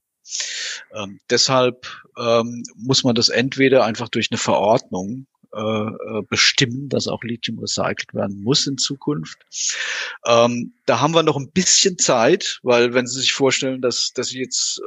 [0.94, 7.08] Ähm, deshalb ähm, muss man das entweder einfach durch eine Verordnung äh, äh, bestimmen, dass
[7.08, 9.40] auch Lithium recycelt werden muss in Zukunft.
[10.26, 14.28] Ähm, da haben wir noch ein bisschen Zeit, weil wenn Sie sich vorstellen, dass, dass
[14.28, 14.82] Sie jetzt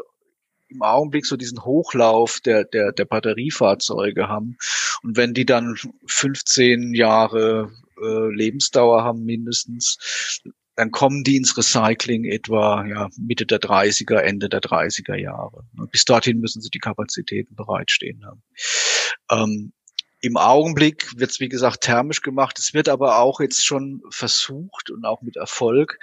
[0.71, 4.57] im Augenblick so diesen Hochlauf der, der, der Batteriefahrzeuge haben
[5.03, 10.43] und wenn die dann 15 Jahre äh, Lebensdauer haben mindestens,
[10.77, 15.65] dann kommen die ins Recycling etwa ja, Mitte der 30er, Ende der 30er Jahre.
[15.91, 18.43] Bis dorthin müssen sie die Kapazitäten bereitstehen haben.
[19.31, 19.73] Ähm,
[20.21, 22.59] im Augenblick wird es, wie gesagt, thermisch gemacht.
[22.59, 25.99] Es wird aber auch jetzt schon versucht und auch mit Erfolg,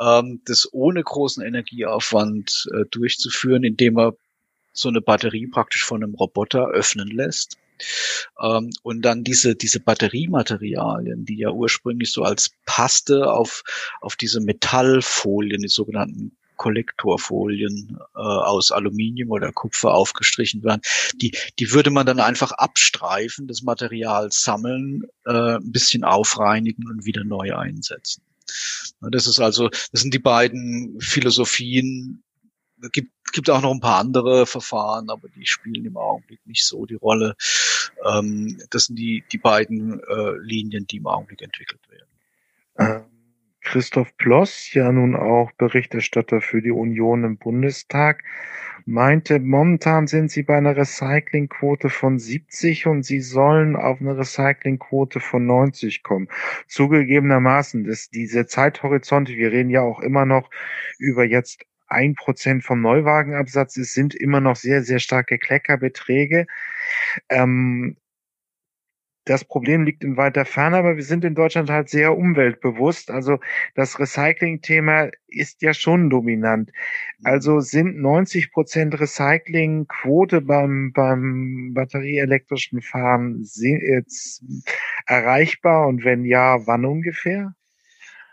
[0.00, 4.12] ähm, das ohne großen Energieaufwand äh, durchzuführen, indem man
[4.72, 7.58] so eine Batterie praktisch von einem Roboter öffnen lässt.
[8.40, 13.62] Ähm, und dann diese, diese Batteriematerialien, die ja ursprünglich so als Paste auf,
[14.00, 20.82] auf diese Metallfolien, die sogenannten Kollektorfolien äh, aus Aluminium oder Kupfer aufgestrichen werden.
[21.14, 27.06] Die, die würde man dann einfach abstreifen, das Material sammeln, äh, ein bisschen aufreinigen und
[27.06, 28.22] wieder neu einsetzen.
[29.00, 32.22] Das ist also, das sind die beiden Philosophien.
[32.82, 36.64] Es gibt, gibt auch noch ein paar andere Verfahren, aber die spielen im Augenblick nicht
[36.64, 37.36] so die Rolle.
[38.04, 43.04] Ähm, das sind die, die beiden äh, Linien, die im Augenblick entwickelt werden.
[43.68, 48.24] Christoph Ploss, ja nun auch Berichterstatter für die Union im Bundestag,
[48.86, 55.20] meinte, momentan sind sie bei einer Recyclingquote von 70 und sie sollen auf eine Recyclingquote
[55.20, 56.28] von 90 kommen.
[56.66, 60.48] Zugegebenermaßen, dass diese Zeithorizonte, wir reden ja auch immer noch
[60.98, 66.46] über jetzt ein Prozent vom Neuwagenabsatz, es sind immer noch sehr, sehr starke Kleckerbeträge.
[67.28, 67.98] Ähm,
[69.28, 73.10] das Problem liegt in weiter Ferne, aber wir sind in Deutschland halt sehr umweltbewusst.
[73.10, 73.38] Also
[73.74, 76.72] das Recycling-Thema ist ja schon dominant.
[77.22, 84.42] Also sind 90 Prozent Recyclingquote beim, beim batterieelektrischen Fahren jetzt
[85.06, 85.88] erreichbar?
[85.88, 87.54] Und wenn ja, wann ungefähr?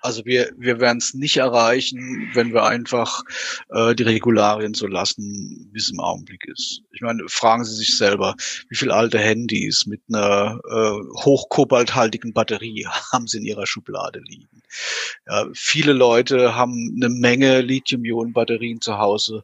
[0.05, 3.23] Also wir, wir werden es nicht erreichen, wenn wir einfach
[3.69, 6.83] äh, die Regularien so lassen, wie es im Augenblick ist.
[6.91, 8.35] Ich meine, fragen Sie sich selber,
[8.69, 14.61] wie viele alte Handys mit einer äh, hochkobalthaltigen Batterie haben Sie in Ihrer Schublade liegen?
[15.25, 19.43] Ja, viele Leute haben eine Menge Lithium-Ionen-Batterien zu Hause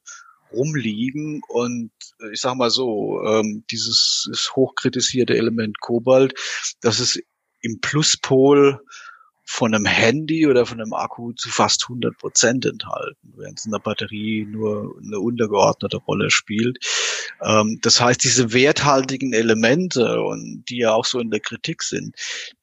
[0.53, 6.35] rumliegen und äh, ich sag mal so, ähm, dieses hochkritisierte Element Kobalt,
[6.81, 7.19] das ist
[7.61, 8.79] im Pluspol
[9.43, 13.71] von einem Handy oder von einem Akku zu fast 100 Prozent enthalten, während es in
[13.71, 16.79] der Batterie nur eine untergeordnete Rolle spielt.
[17.41, 22.15] Ähm, das heißt, diese werthaltigen Elemente und die ja auch so in der Kritik sind,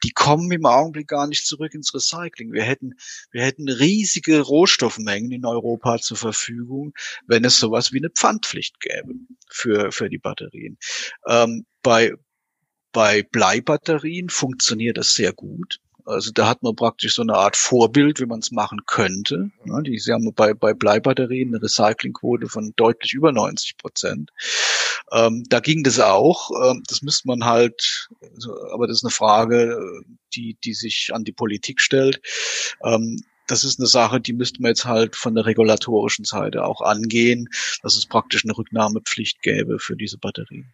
[0.05, 2.53] die kommen im Augenblick gar nicht zurück ins Recycling.
[2.53, 2.95] Wir hätten,
[3.33, 6.95] wir hätten riesige Rohstoffmengen in Europa zur Verfügung,
[7.27, 9.15] wenn es sowas wie eine Pfandpflicht gäbe
[9.51, 10.79] für, für die Batterien.
[11.27, 12.15] Ähm, bei,
[12.93, 15.81] bei Bleibatterien funktioniert das sehr gut.
[16.09, 19.51] Also da hat man praktisch so eine Art Vorbild, wie man es machen könnte.
[19.67, 24.31] Ja, die, sie haben bei, bei Bleibatterien eine Recyclingquote von deutlich über 90 Prozent.
[25.13, 26.51] Ähm, da ging das auch.
[26.65, 28.09] Ähm, das müsste man halt,
[28.73, 29.79] aber das ist eine Frage,
[30.35, 32.21] die, die sich an die Politik stellt.
[32.83, 36.81] Ähm, das ist eine Sache, die müsste man jetzt halt von der regulatorischen Seite auch
[36.81, 37.49] angehen,
[37.83, 40.73] dass es praktisch eine Rücknahmepflicht gäbe für diese Batterien.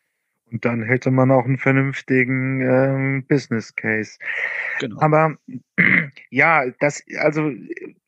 [0.54, 4.20] Und dann hätte man auch einen vernünftigen ähm, Business Case.
[4.78, 5.00] Genau.
[5.00, 5.36] Aber
[6.30, 7.50] ja, das, also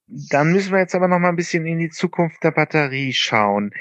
[0.07, 3.73] dann müssen wir jetzt aber noch mal ein bisschen in die Zukunft der Batterie schauen.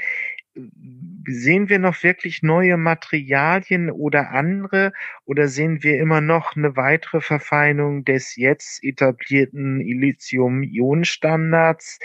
[1.27, 4.93] Sehen wir noch wirklich neue Materialien oder andere
[5.25, 11.99] oder sehen wir immer noch eine weitere Verfeinung des jetzt etablierten Lithium-Ionen-Standards?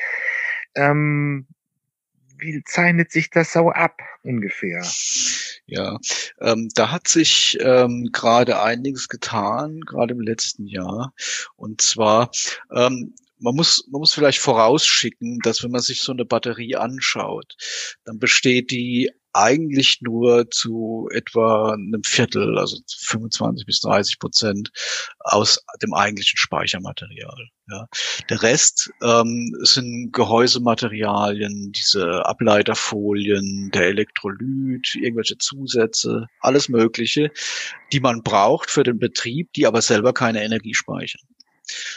[0.75, 1.47] Ähm,
[2.41, 4.85] wie zeichnet sich das so ab ungefähr?
[5.67, 5.99] Ja,
[6.41, 11.15] ähm, da hat sich ähm, gerade einiges getan, gerade im letzten Jahr.
[11.57, 12.31] Und zwar,
[12.75, 17.57] ähm, man muss, man muss vielleicht vorausschicken, dass wenn man sich so eine Batterie anschaut,
[18.05, 24.71] dann besteht die eigentlich nur zu etwa einem Viertel, also 25 bis 30 Prozent
[25.21, 27.49] aus dem eigentlichen Speichermaterial.
[27.69, 27.87] Ja.
[28.29, 37.31] Der Rest ähm, sind Gehäusematerialien, diese Ableiterfolien, der Elektrolyt, irgendwelche Zusätze, alles Mögliche,
[37.93, 41.23] die man braucht für den Betrieb, die aber selber keine Energie speichern.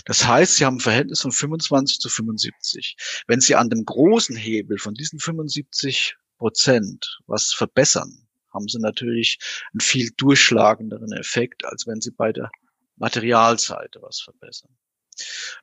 [0.06, 2.96] Das heißt, Sie haben ein Verhältnis von 25 zu 75.
[3.28, 9.40] Wenn Sie an dem großen Hebel von diesen 75 Prozent was verbessern, haben Sie natürlich
[9.72, 12.52] einen viel durchschlagenderen Effekt, als wenn Sie bei der
[12.98, 14.76] Materialseite was verbessern.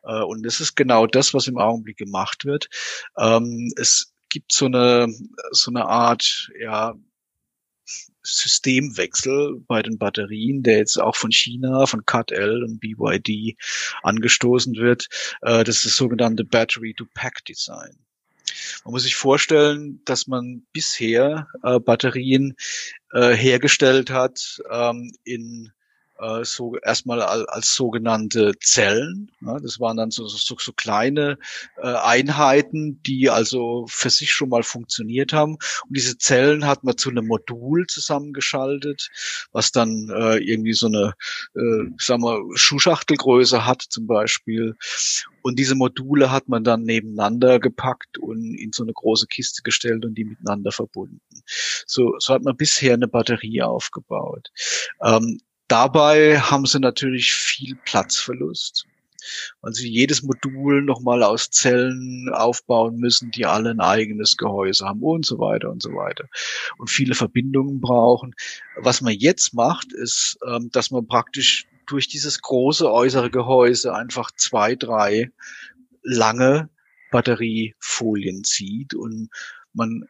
[0.05, 2.71] Äh, und das ist genau das, was im Augenblick gemacht wird.
[3.19, 5.09] Ähm, es gibt so eine,
[5.51, 6.95] so eine Art, ja,
[8.23, 13.59] Systemwechsel bei den Batterien, der jetzt auch von China, von CATL und BYD
[14.03, 15.09] angestoßen wird.
[15.43, 17.99] Äh, das ist das sogenannte Battery-to-Pack-Design.
[18.85, 22.57] Man muss sich vorstellen, dass man bisher äh, Batterien
[23.13, 25.73] äh, hergestellt hat ähm, in
[26.21, 29.31] äh, so erstmal als, als sogenannte Zellen.
[29.41, 31.39] Ja, das waren dann so, so, so kleine
[31.79, 35.55] äh, Einheiten, die also für sich schon mal funktioniert haben.
[35.55, 39.11] Und diese Zellen hat man zu einem Modul zusammengeschaltet,
[39.53, 41.15] was dann äh, irgendwie so eine,
[41.55, 44.77] äh, sagen wir, Schuhschachtelgröße hat zum Beispiel.
[45.43, 50.05] Und diese Module hat man dann nebeneinander gepackt und in so eine große Kiste gestellt
[50.05, 51.21] und die miteinander verbunden.
[51.87, 54.51] So, so hat man bisher eine Batterie aufgebaut.
[55.03, 58.87] Ähm, Dabei haben sie natürlich viel Platzverlust,
[59.61, 65.01] weil sie jedes Modul nochmal aus Zellen aufbauen müssen, die alle ein eigenes Gehäuse haben
[65.05, 66.25] und so weiter und so weiter
[66.79, 68.35] und viele Verbindungen brauchen.
[68.79, 74.33] Was man jetzt macht, ist, ähm, dass man praktisch durch dieses große äußere Gehäuse einfach
[74.33, 75.31] zwei, drei
[76.03, 76.69] lange
[77.13, 79.29] Batteriefolien zieht und
[79.73, 80.09] man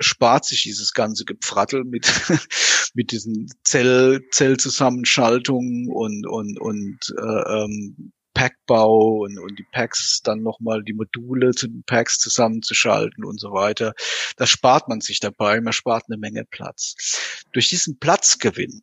[0.00, 2.06] spart sich dieses ganze Gepfrattel mit,
[2.94, 10.42] mit diesen Zell, Zellzusammenschaltungen und, und, und äh, ähm, Packbau und, und die Packs dann
[10.42, 13.92] nochmal die Module zu den Packs zusammenzuschalten und so weiter.
[14.36, 17.44] Das spart man sich dabei, man spart eine Menge Platz.
[17.52, 18.82] Durch diesen Platzgewinn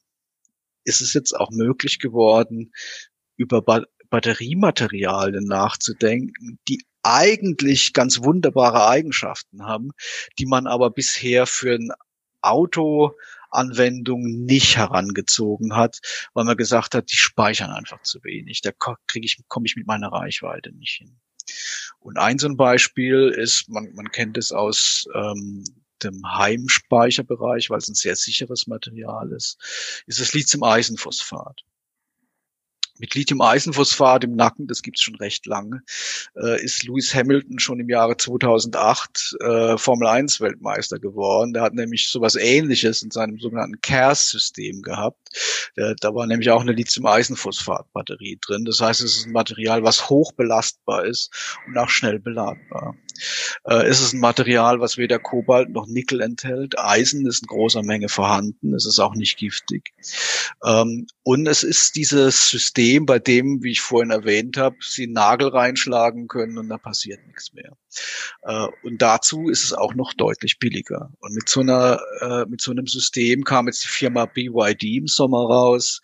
[0.84, 2.71] ist es jetzt auch möglich geworden,
[3.36, 9.91] über ba Batteriematerialien nachzudenken, die eigentlich ganz wunderbare Eigenschaften haben,
[10.39, 11.91] die man aber bisher für ein
[12.41, 13.13] Auto
[13.50, 16.00] Anwendung nicht herangezogen hat,
[16.34, 18.62] weil man gesagt hat, die speichern einfach zu wenig.
[18.62, 18.72] Da
[19.08, 21.17] kriege ich, komme ich mit meiner Reichweite nicht hin.
[22.00, 25.63] Und ein so ein Beispiel ist, man, man kennt es aus ähm,
[26.04, 29.58] dem Heimspeicherbereich, weil es ein sehr sicheres Material ist,
[30.08, 31.63] ist das Lithium-Eisenphosphat
[32.99, 35.83] mit Lithium-Eisenphosphat im Nacken, das gibt's schon recht lange,
[36.36, 41.53] äh, ist Lewis Hamilton schon im Jahre 2008 äh, Formel 1 Weltmeister geworden.
[41.53, 45.29] Der hat nämlich sowas ähnliches in seinem sogenannten CARES-System gehabt.
[45.75, 48.65] Der, da war nämlich auch eine Lithium-Eisenphosphat-Batterie drin.
[48.65, 51.31] Das heißt, es ist ein Material, was hoch belastbar ist
[51.67, 52.95] und auch schnell beladbar.
[53.65, 56.77] Äh, es ist ein Material, was weder Kobalt noch Nickel enthält.
[56.77, 58.73] Eisen ist in großer Menge vorhanden.
[58.73, 59.93] Es ist auch nicht giftig.
[60.63, 65.49] Ähm, und es ist dieses System, bei dem, wie ich vorhin erwähnt habe, Sie Nagel
[65.49, 67.73] reinschlagen können und da passiert nichts mehr.
[68.43, 71.12] Äh, und dazu ist es auch noch deutlich billiger.
[71.19, 75.08] Und mit so einer, äh, mit so einem System kam jetzt die Firma BYD im
[75.08, 76.01] Sommer raus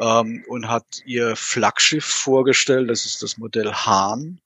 [0.00, 2.90] ähm, und hat ihr Flaggschiff vorgestellt.
[2.90, 4.40] Das ist das Modell Hahn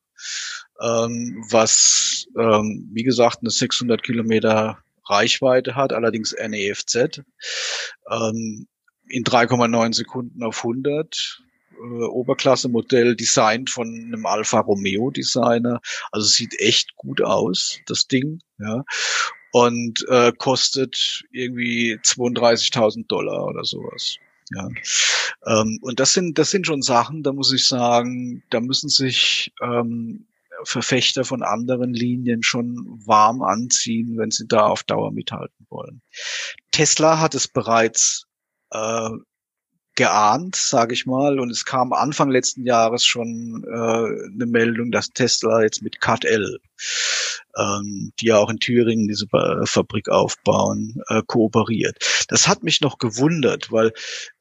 [0.80, 7.22] ähm, was, ähm, wie gesagt, eine 600 Kilometer Reichweite hat, allerdings NEFZ,
[8.10, 8.66] ähm,
[9.08, 11.42] in 3,9 Sekunden auf 100.
[11.78, 15.80] Äh, Oberklasse-Modell designt von einem Alfa Romeo Designer.
[16.12, 18.84] Also sieht echt gut aus, das Ding, ja.
[19.52, 24.16] Und äh, kostet irgendwie 32.000 Dollar oder sowas.
[24.50, 24.68] Ja.
[25.46, 29.52] Ähm, und das sind, das sind schon Sachen, da muss ich sagen, da müssen sich
[29.62, 30.26] ähm,
[30.64, 36.02] Verfechter von anderen Linien schon warm anziehen, wenn sie da auf Dauer mithalten wollen.
[36.70, 38.26] Tesla hat es bereits
[38.70, 39.10] äh,
[39.98, 45.10] geahnt, sage ich mal, und es kam Anfang letzten Jahres schon äh, eine Meldung, dass
[45.10, 46.60] Tesla jetzt mit CAT-L,
[47.58, 51.96] ähm, die ja auch in Thüringen diese äh, Fabrik aufbauen, äh, kooperiert.
[52.28, 53.92] Das hat mich noch gewundert, weil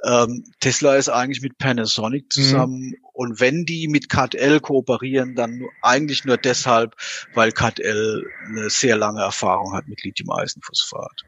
[0.03, 2.29] ähm, Tesla ist eigentlich mit Panasonic mhm.
[2.29, 2.95] zusammen mhm.
[3.13, 6.95] und wenn die mit CAT-L kooperieren, dann eigentlich nur deshalb,
[7.33, 11.23] weil CAT-L eine sehr lange Erfahrung hat mit Lithium-Eisenphosphat.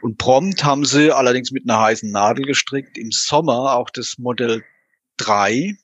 [0.00, 4.64] Und prompt haben sie allerdings mit einer heißen Nadel gestrickt im Sommer auch das Modell
[5.18, 5.76] 3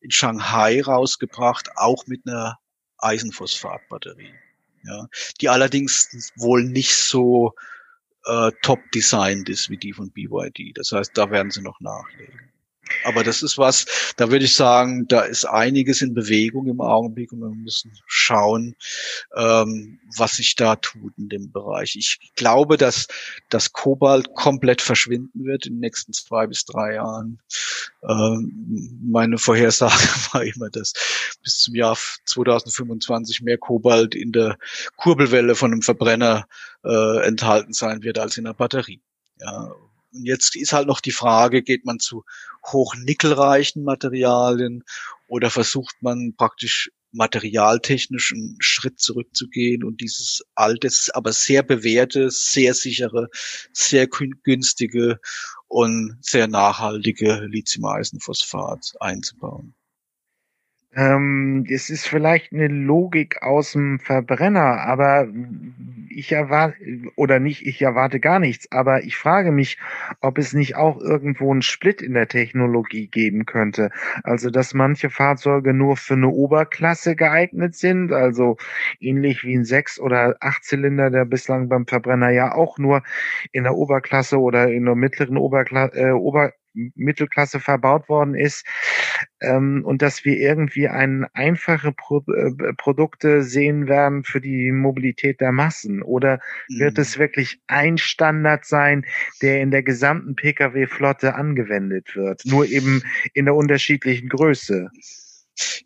[0.00, 2.58] in Shanghai rausgebracht, auch mit einer
[2.98, 4.34] Eisenphosphatbatterie.
[4.84, 5.08] Ja,
[5.40, 7.54] die allerdings wohl nicht so
[8.24, 10.76] äh, top designed ist wie die von BYD.
[10.76, 12.50] Das heißt, da werden sie noch nachlegen.
[13.04, 13.86] Aber das ist was,
[14.16, 18.76] da würde ich sagen, da ist einiges in Bewegung im Augenblick und wir müssen schauen,
[19.36, 21.96] ähm, was sich da tut in dem Bereich.
[21.96, 23.08] Ich glaube, dass
[23.48, 27.40] das Kobalt komplett verschwinden wird in den nächsten zwei bis drei Jahren.
[28.02, 29.92] Ähm, meine Vorhersage
[30.32, 30.92] war immer, dass
[31.42, 34.58] bis zum Jahr 2025 mehr Kobalt in der
[34.96, 36.46] Kurbelwelle von einem Verbrenner
[36.84, 39.00] äh, enthalten sein wird als in der Batterie.
[39.40, 39.70] Ja,
[40.12, 42.24] und jetzt ist halt noch die Frage, geht man zu
[42.66, 44.84] hochnickelreichen Materialien
[45.28, 52.74] oder versucht man praktisch materialtechnisch einen Schritt zurückzugehen und dieses altes, aber sehr bewährte, sehr
[52.74, 53.28] sichere,
[53.72, 55.18] sehr günstige
[55.68, 59.74] und sehr nachhaltige Lithium-Eisenphosphat einzubauen.
[60.92, 65.28] Ähm, es ist vielleicht eine Logik aus dem Verbrenner, aber
[66.08, 66.76] ich erwarte,
[67.14, 69.78] oder nicht, ich erwarte gar nichts, aber ich frage mich,
[70.20, 73.90] ob es nicht auch irgendwo einen Split in der Technologie geben könnte.
[74.24, 78.56] Also, dass manche Fahrzeuge nur für eine Oberklasse geeignet sind, also
[78.98, 83.02] ähnlich wie ein Sechs- oder Achtzylinder, der bislang beim Verbrenner ja auch nur
[83.52, 88.64] in der Oberklasse oder in der mittleren Oberklasse, äh, Ober Mittelklasse verbaut worden ist
[89.40, 95.40] ähm, und dass wir irgendwie ein einfache Pro äh, Produkte sehen werden für die Mobilität
[95.40, 97.02] der Massen oder wird mhm.
[97.02, 99.04] es wirklich ein Standard sein,
[99.42, 103.02] der in der gesamten Pkw-Flotte angewendet wird, nur eben
[103.34, 104.90] in der unterschiedlichen Größe?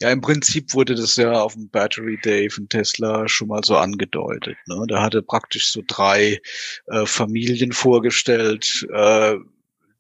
[0.01, 3.77] Ja, im Prinzip wurde das ja auf dem Battery Day von Tesla schon mal so
[3.77, 4.57] angedeutet.
[4.67, 4.85] Ne?
[4.89, 6.41] Da hatte praktisch so drei
[6.87, 9.35] äh, Familien vorgestellt, äh,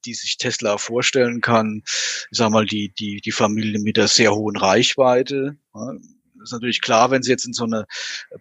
[0.04, 1.82] die sich Tesla vorstellen kann.
[2.30, 5.56] Ich sag mal, die, die, die Familie mit der sehr hohen Reichweite.
[5.72, 7.86] Das ist natürlich klar, wenn Sie jetzt in so eine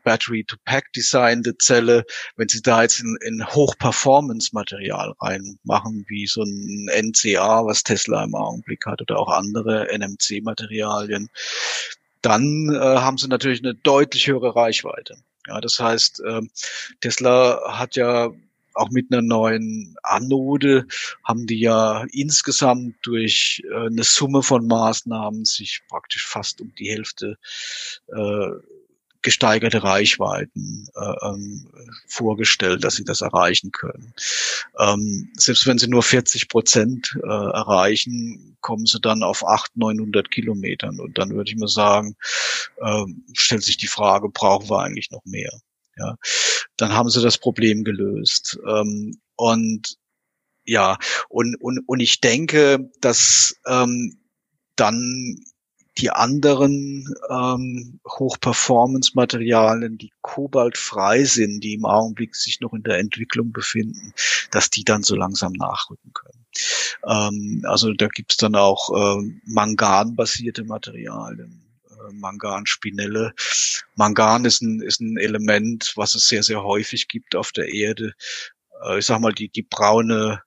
[0.03, 2.03] Battery-to-Pack-designte Zelle,
[2.35, 8.35] wenn Sie da jetzt in, in Hoch-Performance-Material reinmachen, wie so ein NCA, was Tesla im
[8.35, 11.29] Augenblick hat, oder auch andere NMC-Materialien,
[12.21, 15.15] dann äh, haben Sie natürlich eine deutlich höhere Reichweite.
[15.47, 16.41] Ja, das heißt, äh,
[17.01, 18.31] Tesla hat ja
[18.73, 20.85] auch mit einer neuen Anode
[21.23, 26.89] haben die ja insgesamt durch äh, eine Summe von Maßnahmen sich praktisch fast um die
[26.89, 27.37] Hälfte
[28.07, 28.49] äh,
[29.23, 31.67] gesteigerte Reichweiten äh, ähm,
[32.07, 34.13] vorgestellt, dass sie das erreichen können.
[34.77, 40.29] Ähm, selbst wenn sie nur 40 Prozent äh, erreichen, kommen sie dann auf 800, 900
[40.29, 40.99] Kilometern.
[40.99, 42.15] Und dann würde ich mal sagen,
[42.77, 45.51] äh, stellt sich die Frage, brauchen wir eigentlich noch mehr?
[45.97, 46.15] Ja,
[46.77, 48.59] dann haben sie das Problem gelöst.
[48.67, 49.97] Ähm, und
[50.65, 50.97] ja,
[51.29, 54.17] und, und, und ich denke, dass ähm,
[54.75, 55.37] dann
[55.99, 63.51] die anderen ähm, Hochperformance-Materialien, die kobaltfrei sind, die im Augenblick sich noch in der Entwicklung
[63.51, 64.13] befinden,
[64.49, 66.45] dass die dann so langsam nachrücken können.
[67.05, 71.62] Ähm, also da gibt's dann auch äh, manganbasierte Materialien,
[72.11, 73.33] Mangan, Spinelle.
[73.95, 78.13] Mangan ist ein, ist ein Element, was es sehr, sehr häufig gibt auf der Erde.
[78.85, 80.41] Äh, ich sag mal, die, die braune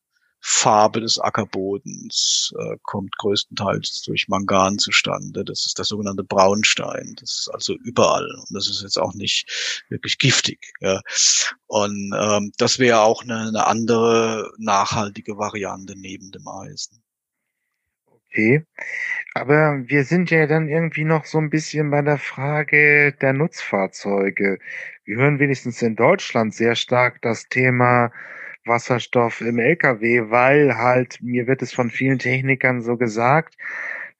[0.48, 5.44] Farbe des Ackerbodens äh, kommt größtenteils durch Mangan zustande.
[5.44, 7.16] Das ist der sogenannte Braunstein.
[7.18, 8.24] Das ist also überall.
[8.24, 10.72] Und das ist jetzt auch nicht wirklich giftig.
[10.80, 11.00] Ja.
[11.66, 17.02] Und ähm, das wäre auch eine, eine andere nachhaltige Variante neben dem Eisen.
[18.30, 18.64] Okay.
[19.34, 24.58] Aber wir sind ja dann irgendwie noch so ein bisschen bei der Frage der Nutzfahrzeuge.
[25.04, 28.12] Wir hören wenigstens in Deutschland sehr stark das Thema
[28.64, 33.56] Wasserstoff im Lkw, weil halt, mir wird es von vielen Technikern so gesagt,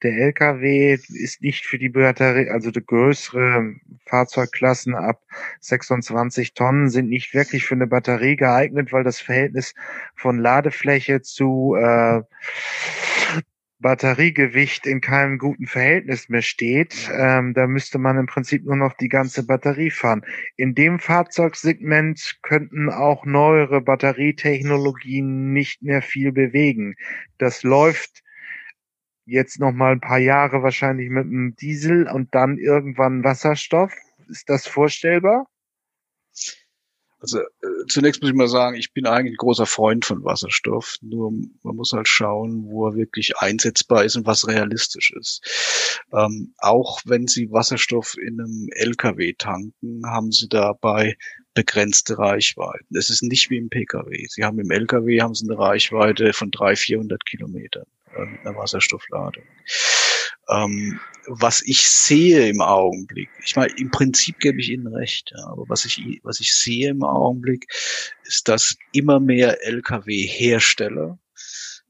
[0.03, 5.21] der Lkw ist nicht für die Batterie, also die größere Fahrzeugklassen ab
[5.61, 9.73] 26 Tonnen sind nicht wirklich für eine Batterie geeignet, weil das Verhältnis
[10.15, 12.21] von Ladefläche zu äh,
[13.79, 18.93] Batteriegewicht in keinem guten Verhältnis mehr steht, ähm, da müsste man im Prinzip nur noch
[18.93, 20.25] die ganze Batterie fahren.
[20.55, 26.95] In dem Fahrzeugsegment könnten auch neuere Batterietechnologien nicht mehr viel bewegen.
[27.37, 28.23] Das läuft
[29.25, 33.93] jetzt noch mal ein paar Jahre wahrscheinlich mit einem Diesel und dann irgendwann Wasserstoff.
[34.27, 35.47] Ist das vorstellbar?
[37.19, 40.97] Also äh, zunächst muss ich mal sagen, ich bin eigentlich ein großer Freund von Wasserstoff.
[41.01, 41.31] Nur
[41.63, 46.03] man muss halt schauen, wo er wirklich einsetzbar ist und was realistisch ist.
[46.13, 51.17] Ähm, auch wenn Sie Wasserstoff in einem LKW tanken, haben Sie dabei
[51.53, 52.95] begrenzte Reichweiten.
[52.95, 54.27] Es ist nicht wie im PKW.
[54.29, 59.43] Sie haben im LKW haben Sie eine Reichweite von 300, 400 Kilometern äh, einer Wasserstoffladung.
[60.49, 65.67] Ähm, was ich sehe im Augenblick, ich meine, im Prinzip gebe ich Ihnen recht, aber
[65.67, 67.67] was ich, was ich sehe im Augenblick,
[68.23, 71.19] ist, dass immer mehr Lkw-Hersteller,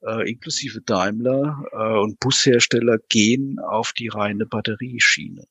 [0.03, 5.45] äh, inklusive Daimler äh, und Bushersteller gehen auf die reine Batterieschiene.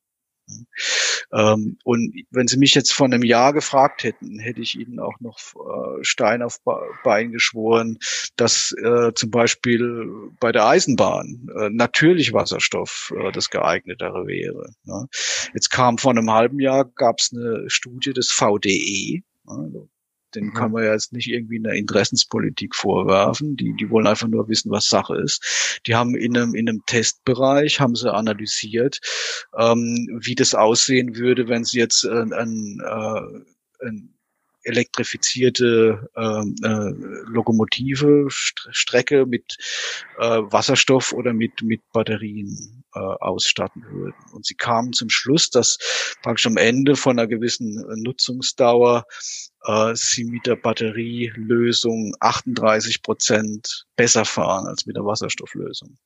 [1.32, 5.18] Ähm, und wenn Sie mich jetzt vor einem Jahr gefragt hätten, hätte ich Ihnen auch
[5.20, 6.58] noch äh, Stein auf
[7.04, 7.98] Bein geschworen,
[8.36, 14.72] dass äh, zum Beispiel bei der Eisenbahn äh, natürlich Wasserstoff das geeignetere wäre.
[14.84, 15.08] Ne?
[15.54, 19.88] Jetzt kam vor einem halben Jahr gab es eine Studie des VDE, also
[20.34, 20.54] den mhm.
[20.54, 23.56] kann man ja jetzt nicht irgendwie eine Interessenspolitik vorwerfen.
[23.56, 25.80] Die, die wollen einfach nur wissen, was Sache ist.
[25.86, 29.00] Die haben in einem, in einem Testbereich, haben sie analysiert,
[29.56, 34.12] ähm, wie das aussehen würde, wenn sie jetzt ein, ein, äh, ein
[34.66, 39.56] elektrifizierte ähm, äh, Lokomotive, St Strecke mit
[40.18, 44.16] äh, Wasserstoff oder mit, mit Batterien äh, ausstatten würden.
[44.32, 45.78] Und sie kamen zum Schluss, dass
[46.22, 49.04] praktisch am Ende von einer gewissen Nutzungsdauer
[49.64, 55.98] äh, sie mit der Batterielösung 38 Prozent besser fahren als mit der Wasserstofflösung.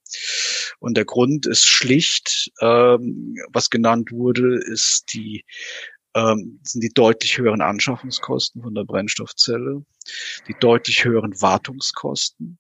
[0.81, 5.45] Und der Grund ist schlicht, ähm, was genannt wurde, ist die
[6.17, 9.85] ähm, sind die deutlich höheren Anschaffungskosten von der Brennstoffzelle,
[10.49, 12.59] die deutlich höheren Wartungskosten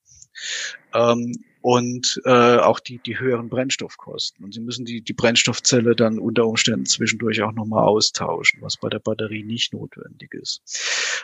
[0.95, 4.45] ähm, und äh, auch die, die höheren Brennstoffkosten.
[4.45, 8.89] Und Sie müssen die, die Brennstoffzelle dann unter Umständen zwischendurch auch nochmal austauschen, was bei
[8.89, 10.63] der Batterie nicht notwendig ist.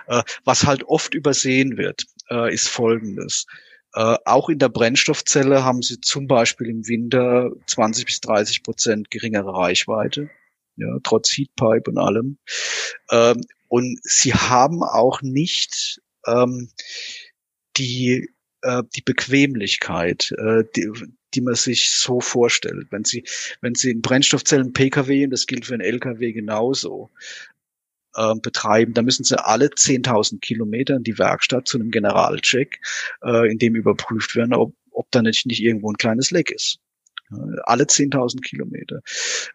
[0.07, 3.47] Äh, was halt oft übersehen wird, äh, ist Folgendes.
[3.95, 9.11] Äh, auch in der Brennstoffzelle haben Sie zum Beispiel im Winter 20 bis 30 Prozent
[9.11, 10.31] geringere Reichweite
[10.77, 12.39] ja, trotz Heatpipe und allem.
[13.11, 16.71] Ähm, und sie haben auch nicht ähm,
[17.77, 18.31] die,
[18.67, 20.91] äh, die Bequemlichkeit, äh, die,
[21.35, 22.89] die man sich so vorstellt.
[22.91, 23.25] Wenn Sie,
[23.61, 27.11] wenn Sie in Brennstoffzellen PKW, und das gilt für einen LKW genauso,
[28.17, 32.81] äh, betreiben, da müssen Sie alle 10.000 Kilometer in die Werkstatt zu einem Generalcheck,
[33.23, 36.81] äh, in dem überprüft werden, ob, ob da nicht, nicht irgendwo ein kleines Leck ist.
[37.65, 39.01] Alle 10.000 Kilometer.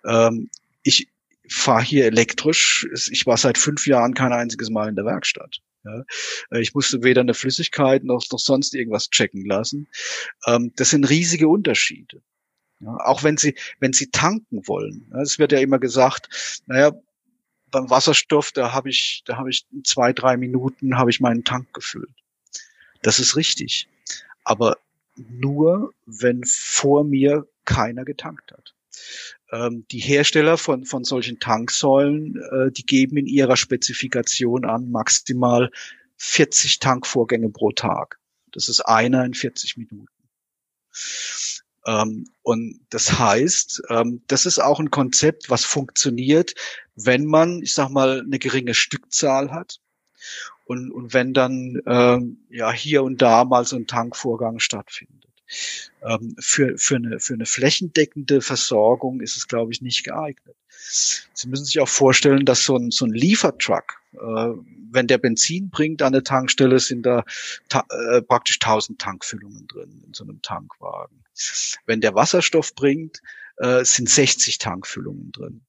[0.06, 0.50] Ähm,
[0.84, 1.08] ich
[1.48, 2.86] fahre hier elektrisch.
[3.12, 5.62] Ich war seit fünf Jahren kein einziges Mal in der Werkstatt.
[5.84, 6.04] Ja,
[6.52, 9.88] äh, ich musste weder eine Flüssigkeit noch, noch sonst irgendwas checken lassen.
[10.46, 12.22] Ähm, das sind riesige Unterschiede.
[12.80, 15.12] Ja, auch wenn Sie, wenn Sie tanken wollen.
[15.22, 16.92] Es wird ja immer gesagt, naja,
[17.70, 21.74] beim Wasserstoff, da habe ich, da habe ich zwei, drei Minuten habe ich meinen Tank
[21.74, 22.10] gefüllt.
[23.02, 23.88] Das ist richtig.
[24.44, 24.78] Aber
[25.16, 28.74] nur, wenn vor mir keiner getankt hat.
[29.52, 35.72] Ähm, die Hersteller von, von solchen Tanksäulen, äh, die geben in ihrer Spezifikation an maximal
[36.18, 38.20] 40 Tankvorgänge pro Tag.
[38.52, 40.08] Das ist einer in 40 Minuten.
[41.86, 46.54] Ähm, und das heißt, ähm, das ist auch ein Konzept, was funktioniert,
[46.96, 49.80] wenn man, ich sag mal, eine geringe Stückzahl hat.
[50.66, 55.21] Und, und wenn dann ähm, ja hier und da mal so ein Tankvorgang stattfindet.
[56.04, 60.56] Ähm, für, für, eine, für eine flächendeckende Versorgung ist es, glaube ich, nicht geeignet.
[60.70, 64.50] Sie müssen sich auch vorstellen, dass so ein, so ein Liefertruck, äh,
[64.92, 67.24] wenn der Benzin bringt an der Tankstelle, sind da
[67.72, 71.24] äh, praktisch 1000 Tankfüllungen drin in so einem Tankwagen.
[71.86, 73.22] Wenn der Wasserstoff bringt,
[73.58, 75.62] äh, sind 60 Tankfüllungen drin.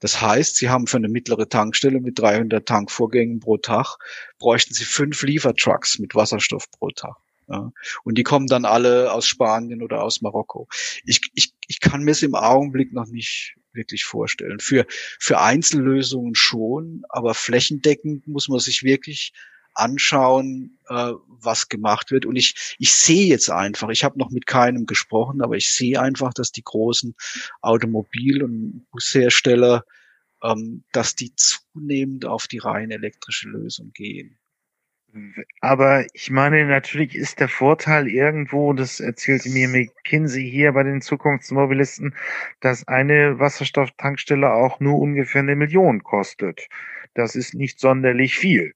[0.00, 3.96] Das heißt, Sie haben für eine mittlere Tankstelle mit 300 Tankvorgängen pro Tag,
[4.38, 7.16] bräuchten Sie fünf Liefertrucks mit Wasserstoff pro Tag.
[8.04, 10.68] Und die kommen dann alle aus Spanien oder aus Marokko.
[11.04, 14.60] Ich, ich, ich kann mir es im Augenblick noch nicht wirklich vorstellen.
[14.60, 14.86] Für,
[15.18, 19.32] für Einzellösungen schon, aber flächendeckend muss man sich wirklich
[19.74, 22.26] anschauen, äh, was gemacht wird.
[22.26, 26.00] Und ich, ich sehe jetzt einfach, ich habe noch mit keinem gesprochen, aber ich sehe
[26.00, 27.14] einfach, dass die großen
[27.62, 29.84] Automobil- und Bushersteller,
[30.42, 34.38] ähm, dass die zunehmend auf die rein elektrische Lösung gehen.
[35.60, 41.00] Aber ich meine, natürlich ist der Vorteil irgendwo, das erzählte mir McKinsey hier bei den
[41.00, 42.14] Zukunftsmobilisten,
[42.60, 46.68] dass eine Wasserstofftankstelle auch nur ungefähr eine Million kostet.
[47.14, 48.74] Das ist nicht sonderlich viel.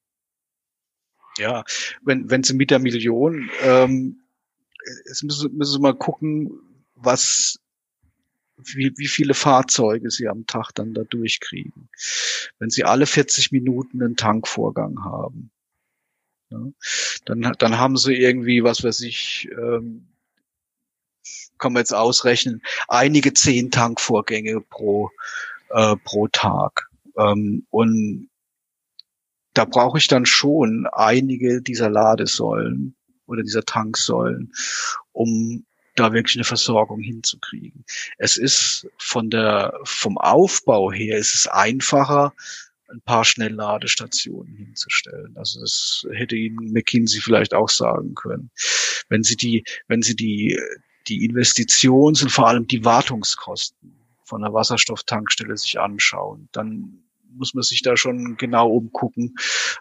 [1.38, 1.64] Ja,
[2.02, 4.22] wenn, wenn Sie mit der Million, ähm,
[5.10, 6.50] es müssen, müssen Sie mal gucken,
[6.94, 7.58] was,
[8.56, 11.88] wie, wie viele Fahrzeuge Sie am Tag dann da durchkriegen.
[12.58, 15.50] Wenn Sie alle 40 Minuten einen Tankvorgang haben
[16.52, 16.74] Ne?
[17.24, 20.08] Dann, dann haben sie irgendwie, was weiß ich, ähm,
[21.58, 25.10] kann man jetzt ausrechnen, einige zehn Tankvorgänge pro,
[25.70, 26.88] äh, pro Tag.
[27.16, 28.28] Ähm, und
[29.54, 32.96] da brauche ich dann schon einige dieser Ladesäulen
[33.26, 34.52] oder dieser Tanksäulen,
[35.12, 37.84] um da wirklich eine Versorgung hinzukriegen.
[38.16, 42.32] Es ist von der, vom Aufbau her, ist es einfacher,
[42.92, 45.34] ein paar Schnellladestationen hinzustellen.
[45.36, 48.50] Also das hätte Ihnen McKinsey vielleicht auch sagen können.
[49.08, 50.58] Wenn Sie die, wenn Sie die,
[51.08, 57.02] die Investitions- und vor allem die Wartungskosten von einer Wasserstofftankstelle sich anschauen, dann
[57.34, 59.34] muss man sich da schon genau umgucken,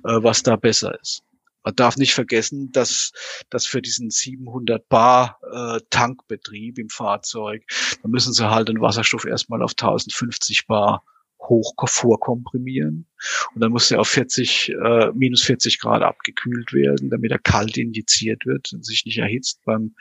[0.03, 1.23] äh, was da besser ist.
[1.63, 3.11] Man darf nicht vergessen, dass,
[3.49, 7.63] dass für diesen 700 Bar äh, Tankbetrieb im Fahrzeug,
[8.01, 11.03] da müssen sie halt den Wasserstoff erstmal auf 1050 Bar
[11.41, 13.07] hoch vorkomprimieren
[13.53, 17.77] und dann muss er auf 40, äh, minus 40 Grad abgekühlt werden, damit er kalt
[17.77, 19.95] injiziert wird und sich nicht erhitzt beim,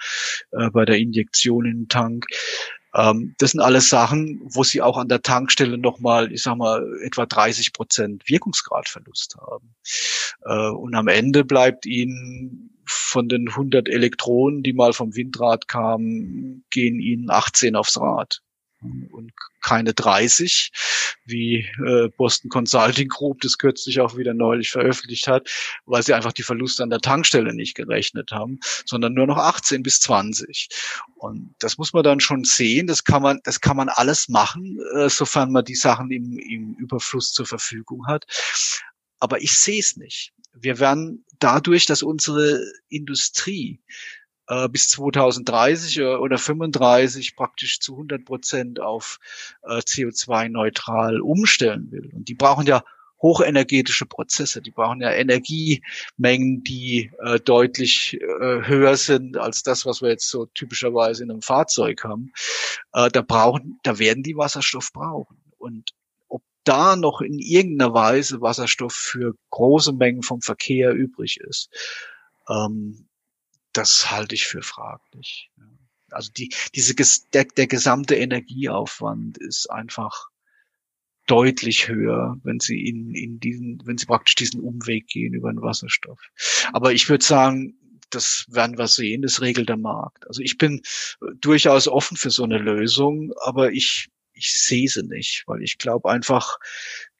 [0.52, 2.26] äh, bei der Injektion in den Tank.
[2.94, 6.84] Ähm, das sind alles Sachen, wo sie auch an der Tankstelle nochmal, ich sag mal,
[7.02, 9.74] etwa 30 Prozent Wirkungsgradverlust haben.
[10.44, 16.64] Äh, und am Ende bleibt ihnen von den 100 Elektronen, die mal vom Windrad kamen,
[16.70, 18.42] gehen ihnen 18 aufs Rad
[18.80, 20.72] und keine 30,
[21.24, 25.50] wie äh, Boston Consulting Group das kürzlich auch wieder neulich veröffentlicht hat,
[25.84, 29.82] weil sie einfach die Verluste an der Tankstelle nicht gerechnet haben, sondern nur noch 18
[29.82, 30.68] bis 20.
[31.16, 32.86] Und das muss man dann schon sehen.
[32.86, 36.74] Das kann man, das kann man alles machen, äh, sofern man die Sachen im, im
[36.78, 38.24] Überfluss zur Verfügung hat.
[39.18, 40.32] Aber ich sehe es nicht.
[40.52, 43.80] Wir werden dadurch, dass unsere Industrie
[44.50, 49.18] äh, bis 2030 oder 35 praktisch zu 100 Prozent auf
[49.62, 52.10] äh, CO2-neutral umstellen will.
[52.12, 52.82] Und die brauchen ja
[53.22, 54.60] hochenergetische Prozesse.
[54.60, 60.28] Die brauchen ja Energiemengen, die äh, deutlich äh, höher sind als das, was wir jetzt
[60.28, 62.32] so typischerweise in einem Fahrzeug haben.
[62.92, 65.36] Äh, da brauchen, da werden die Wasserstoff brauchen.
[65.58, 65.90] Und
[66.28, 71.70] ob da noch in irgendeiner Weise Wasserstoff für große Mengen vom Verkehr übrig ist,
[72.48, 73.06] ähm,
[73.72, 75.50] das halte ich für fraglich.
[76.10, 76.94] Also die, diese,
[77.32, 80.28] der, der gesamte Energieaufwand ist einfach
[81.26, 85.62] deutlich höher, wenn sie in, in diesen, wenn sie praktisch diesen Umweg gehen über den
[85.62, 86.18] Wasserstoff.
[86.72, 87.76] Aber ich würde sagen,
[88.10, 90.26] das werden wir sehen, das regelt der Markt.
[90.26, 90.82] Also ich bin
[91.40, 96.10] durchaus offen für so eine Lösung, aber ich, ich sehe sie nicht, weil ich glaube
[96.10, 96.58] einfach,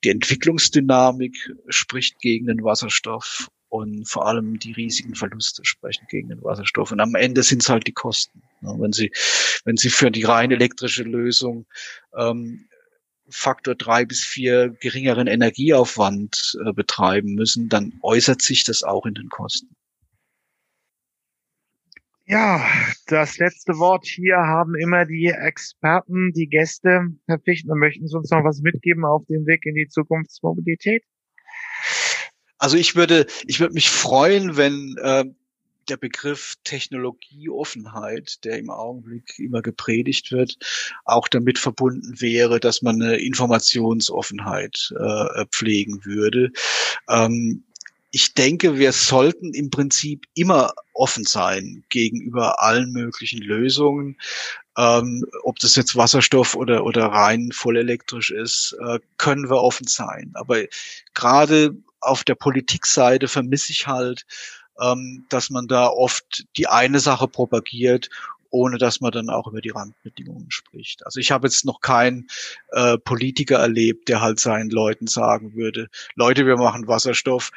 [0.03, 1.37] die Entwicklungsdynamik
[1.69, 6.93] spricht gegen den Wasserstoff und vor allem die riesigen Verluste sprechen gegen den Wasserstoff.
[6.93, 8.43] Und am Ende sind es halt die Kosten.
[8.61, 9.11] wenn Sie,
[9.65, 11.67] wenn Sie für die rein elektrische Lösung
[12.15, 12.67] ähm,
[13.31, 19.15] Faktor drei bis vier geringeren Energieaufwand äh, betreiben müssen, dann äußert sich das auch in
[19.15, 19.77] den Kosten.
[22.27, 22.65] Ja,
[23.07, 27.07] das letzte Wort hier haben immer die Experten, die Gäste.
[27.27, 31.05] Herr Fichtner, möchten Sie uns noch was mitgeben auf dem Weg in die Zukunftsmobilität?
[32.61, 35.25] Also ich würde, ich würde mich freuen, wenn äh,
[35.89, 40.59] der Begriff Technologieoffenheit, der im Augenblick immer gepredigt wird,
[41.07, 46.53] auch damit verbunden wäre, dass man eine Informationsoffenheit äh, pflegen würde.
[47.09, 47.65] Ähm,
[48.13, 54.19] ich denke, wir sollten im Prinzip immer offen sein gegenüber allen möglichen Lösungen.
[54.77, 60.33] Ähm, ob das jetzt Wasserstoff oder, oder rein vollelektrisch ist, äh, können wir offen sein.
[60.35, 60.59] Aber
[61.15, 64.27] gerade auf der Politikseite vermisse ich halt,
[64.81, 68.09] ähm, dass man da oft die eine Sache propagiert
[68.51, 71.07] ohne dass man dann auch über die Randbedingungen spricht.
[71.07, 72.29] Also ich habe jetzt noch keinen
[72.73, 77.51] äh, Politiker erlebt, der halt seinen Leuten sagen würde, Leute, wir machen Wasserstoff,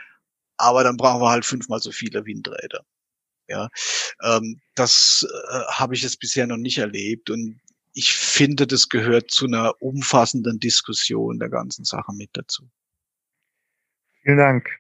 [0.58, 2.86] aber dann brauchen wir halt fünfmal so viele Windräder.
[3.48, 3.70] Ja,
[4.22, 7.60] ähm, das äh, habe ich jetzt bisher noch nicht erlebt und
[7.94, 12.70] ich finde, das gehört zu einer umfassenden Diskussion der ganzen Sache mit dazu.
[14.26, 14.70] Vielen Dank.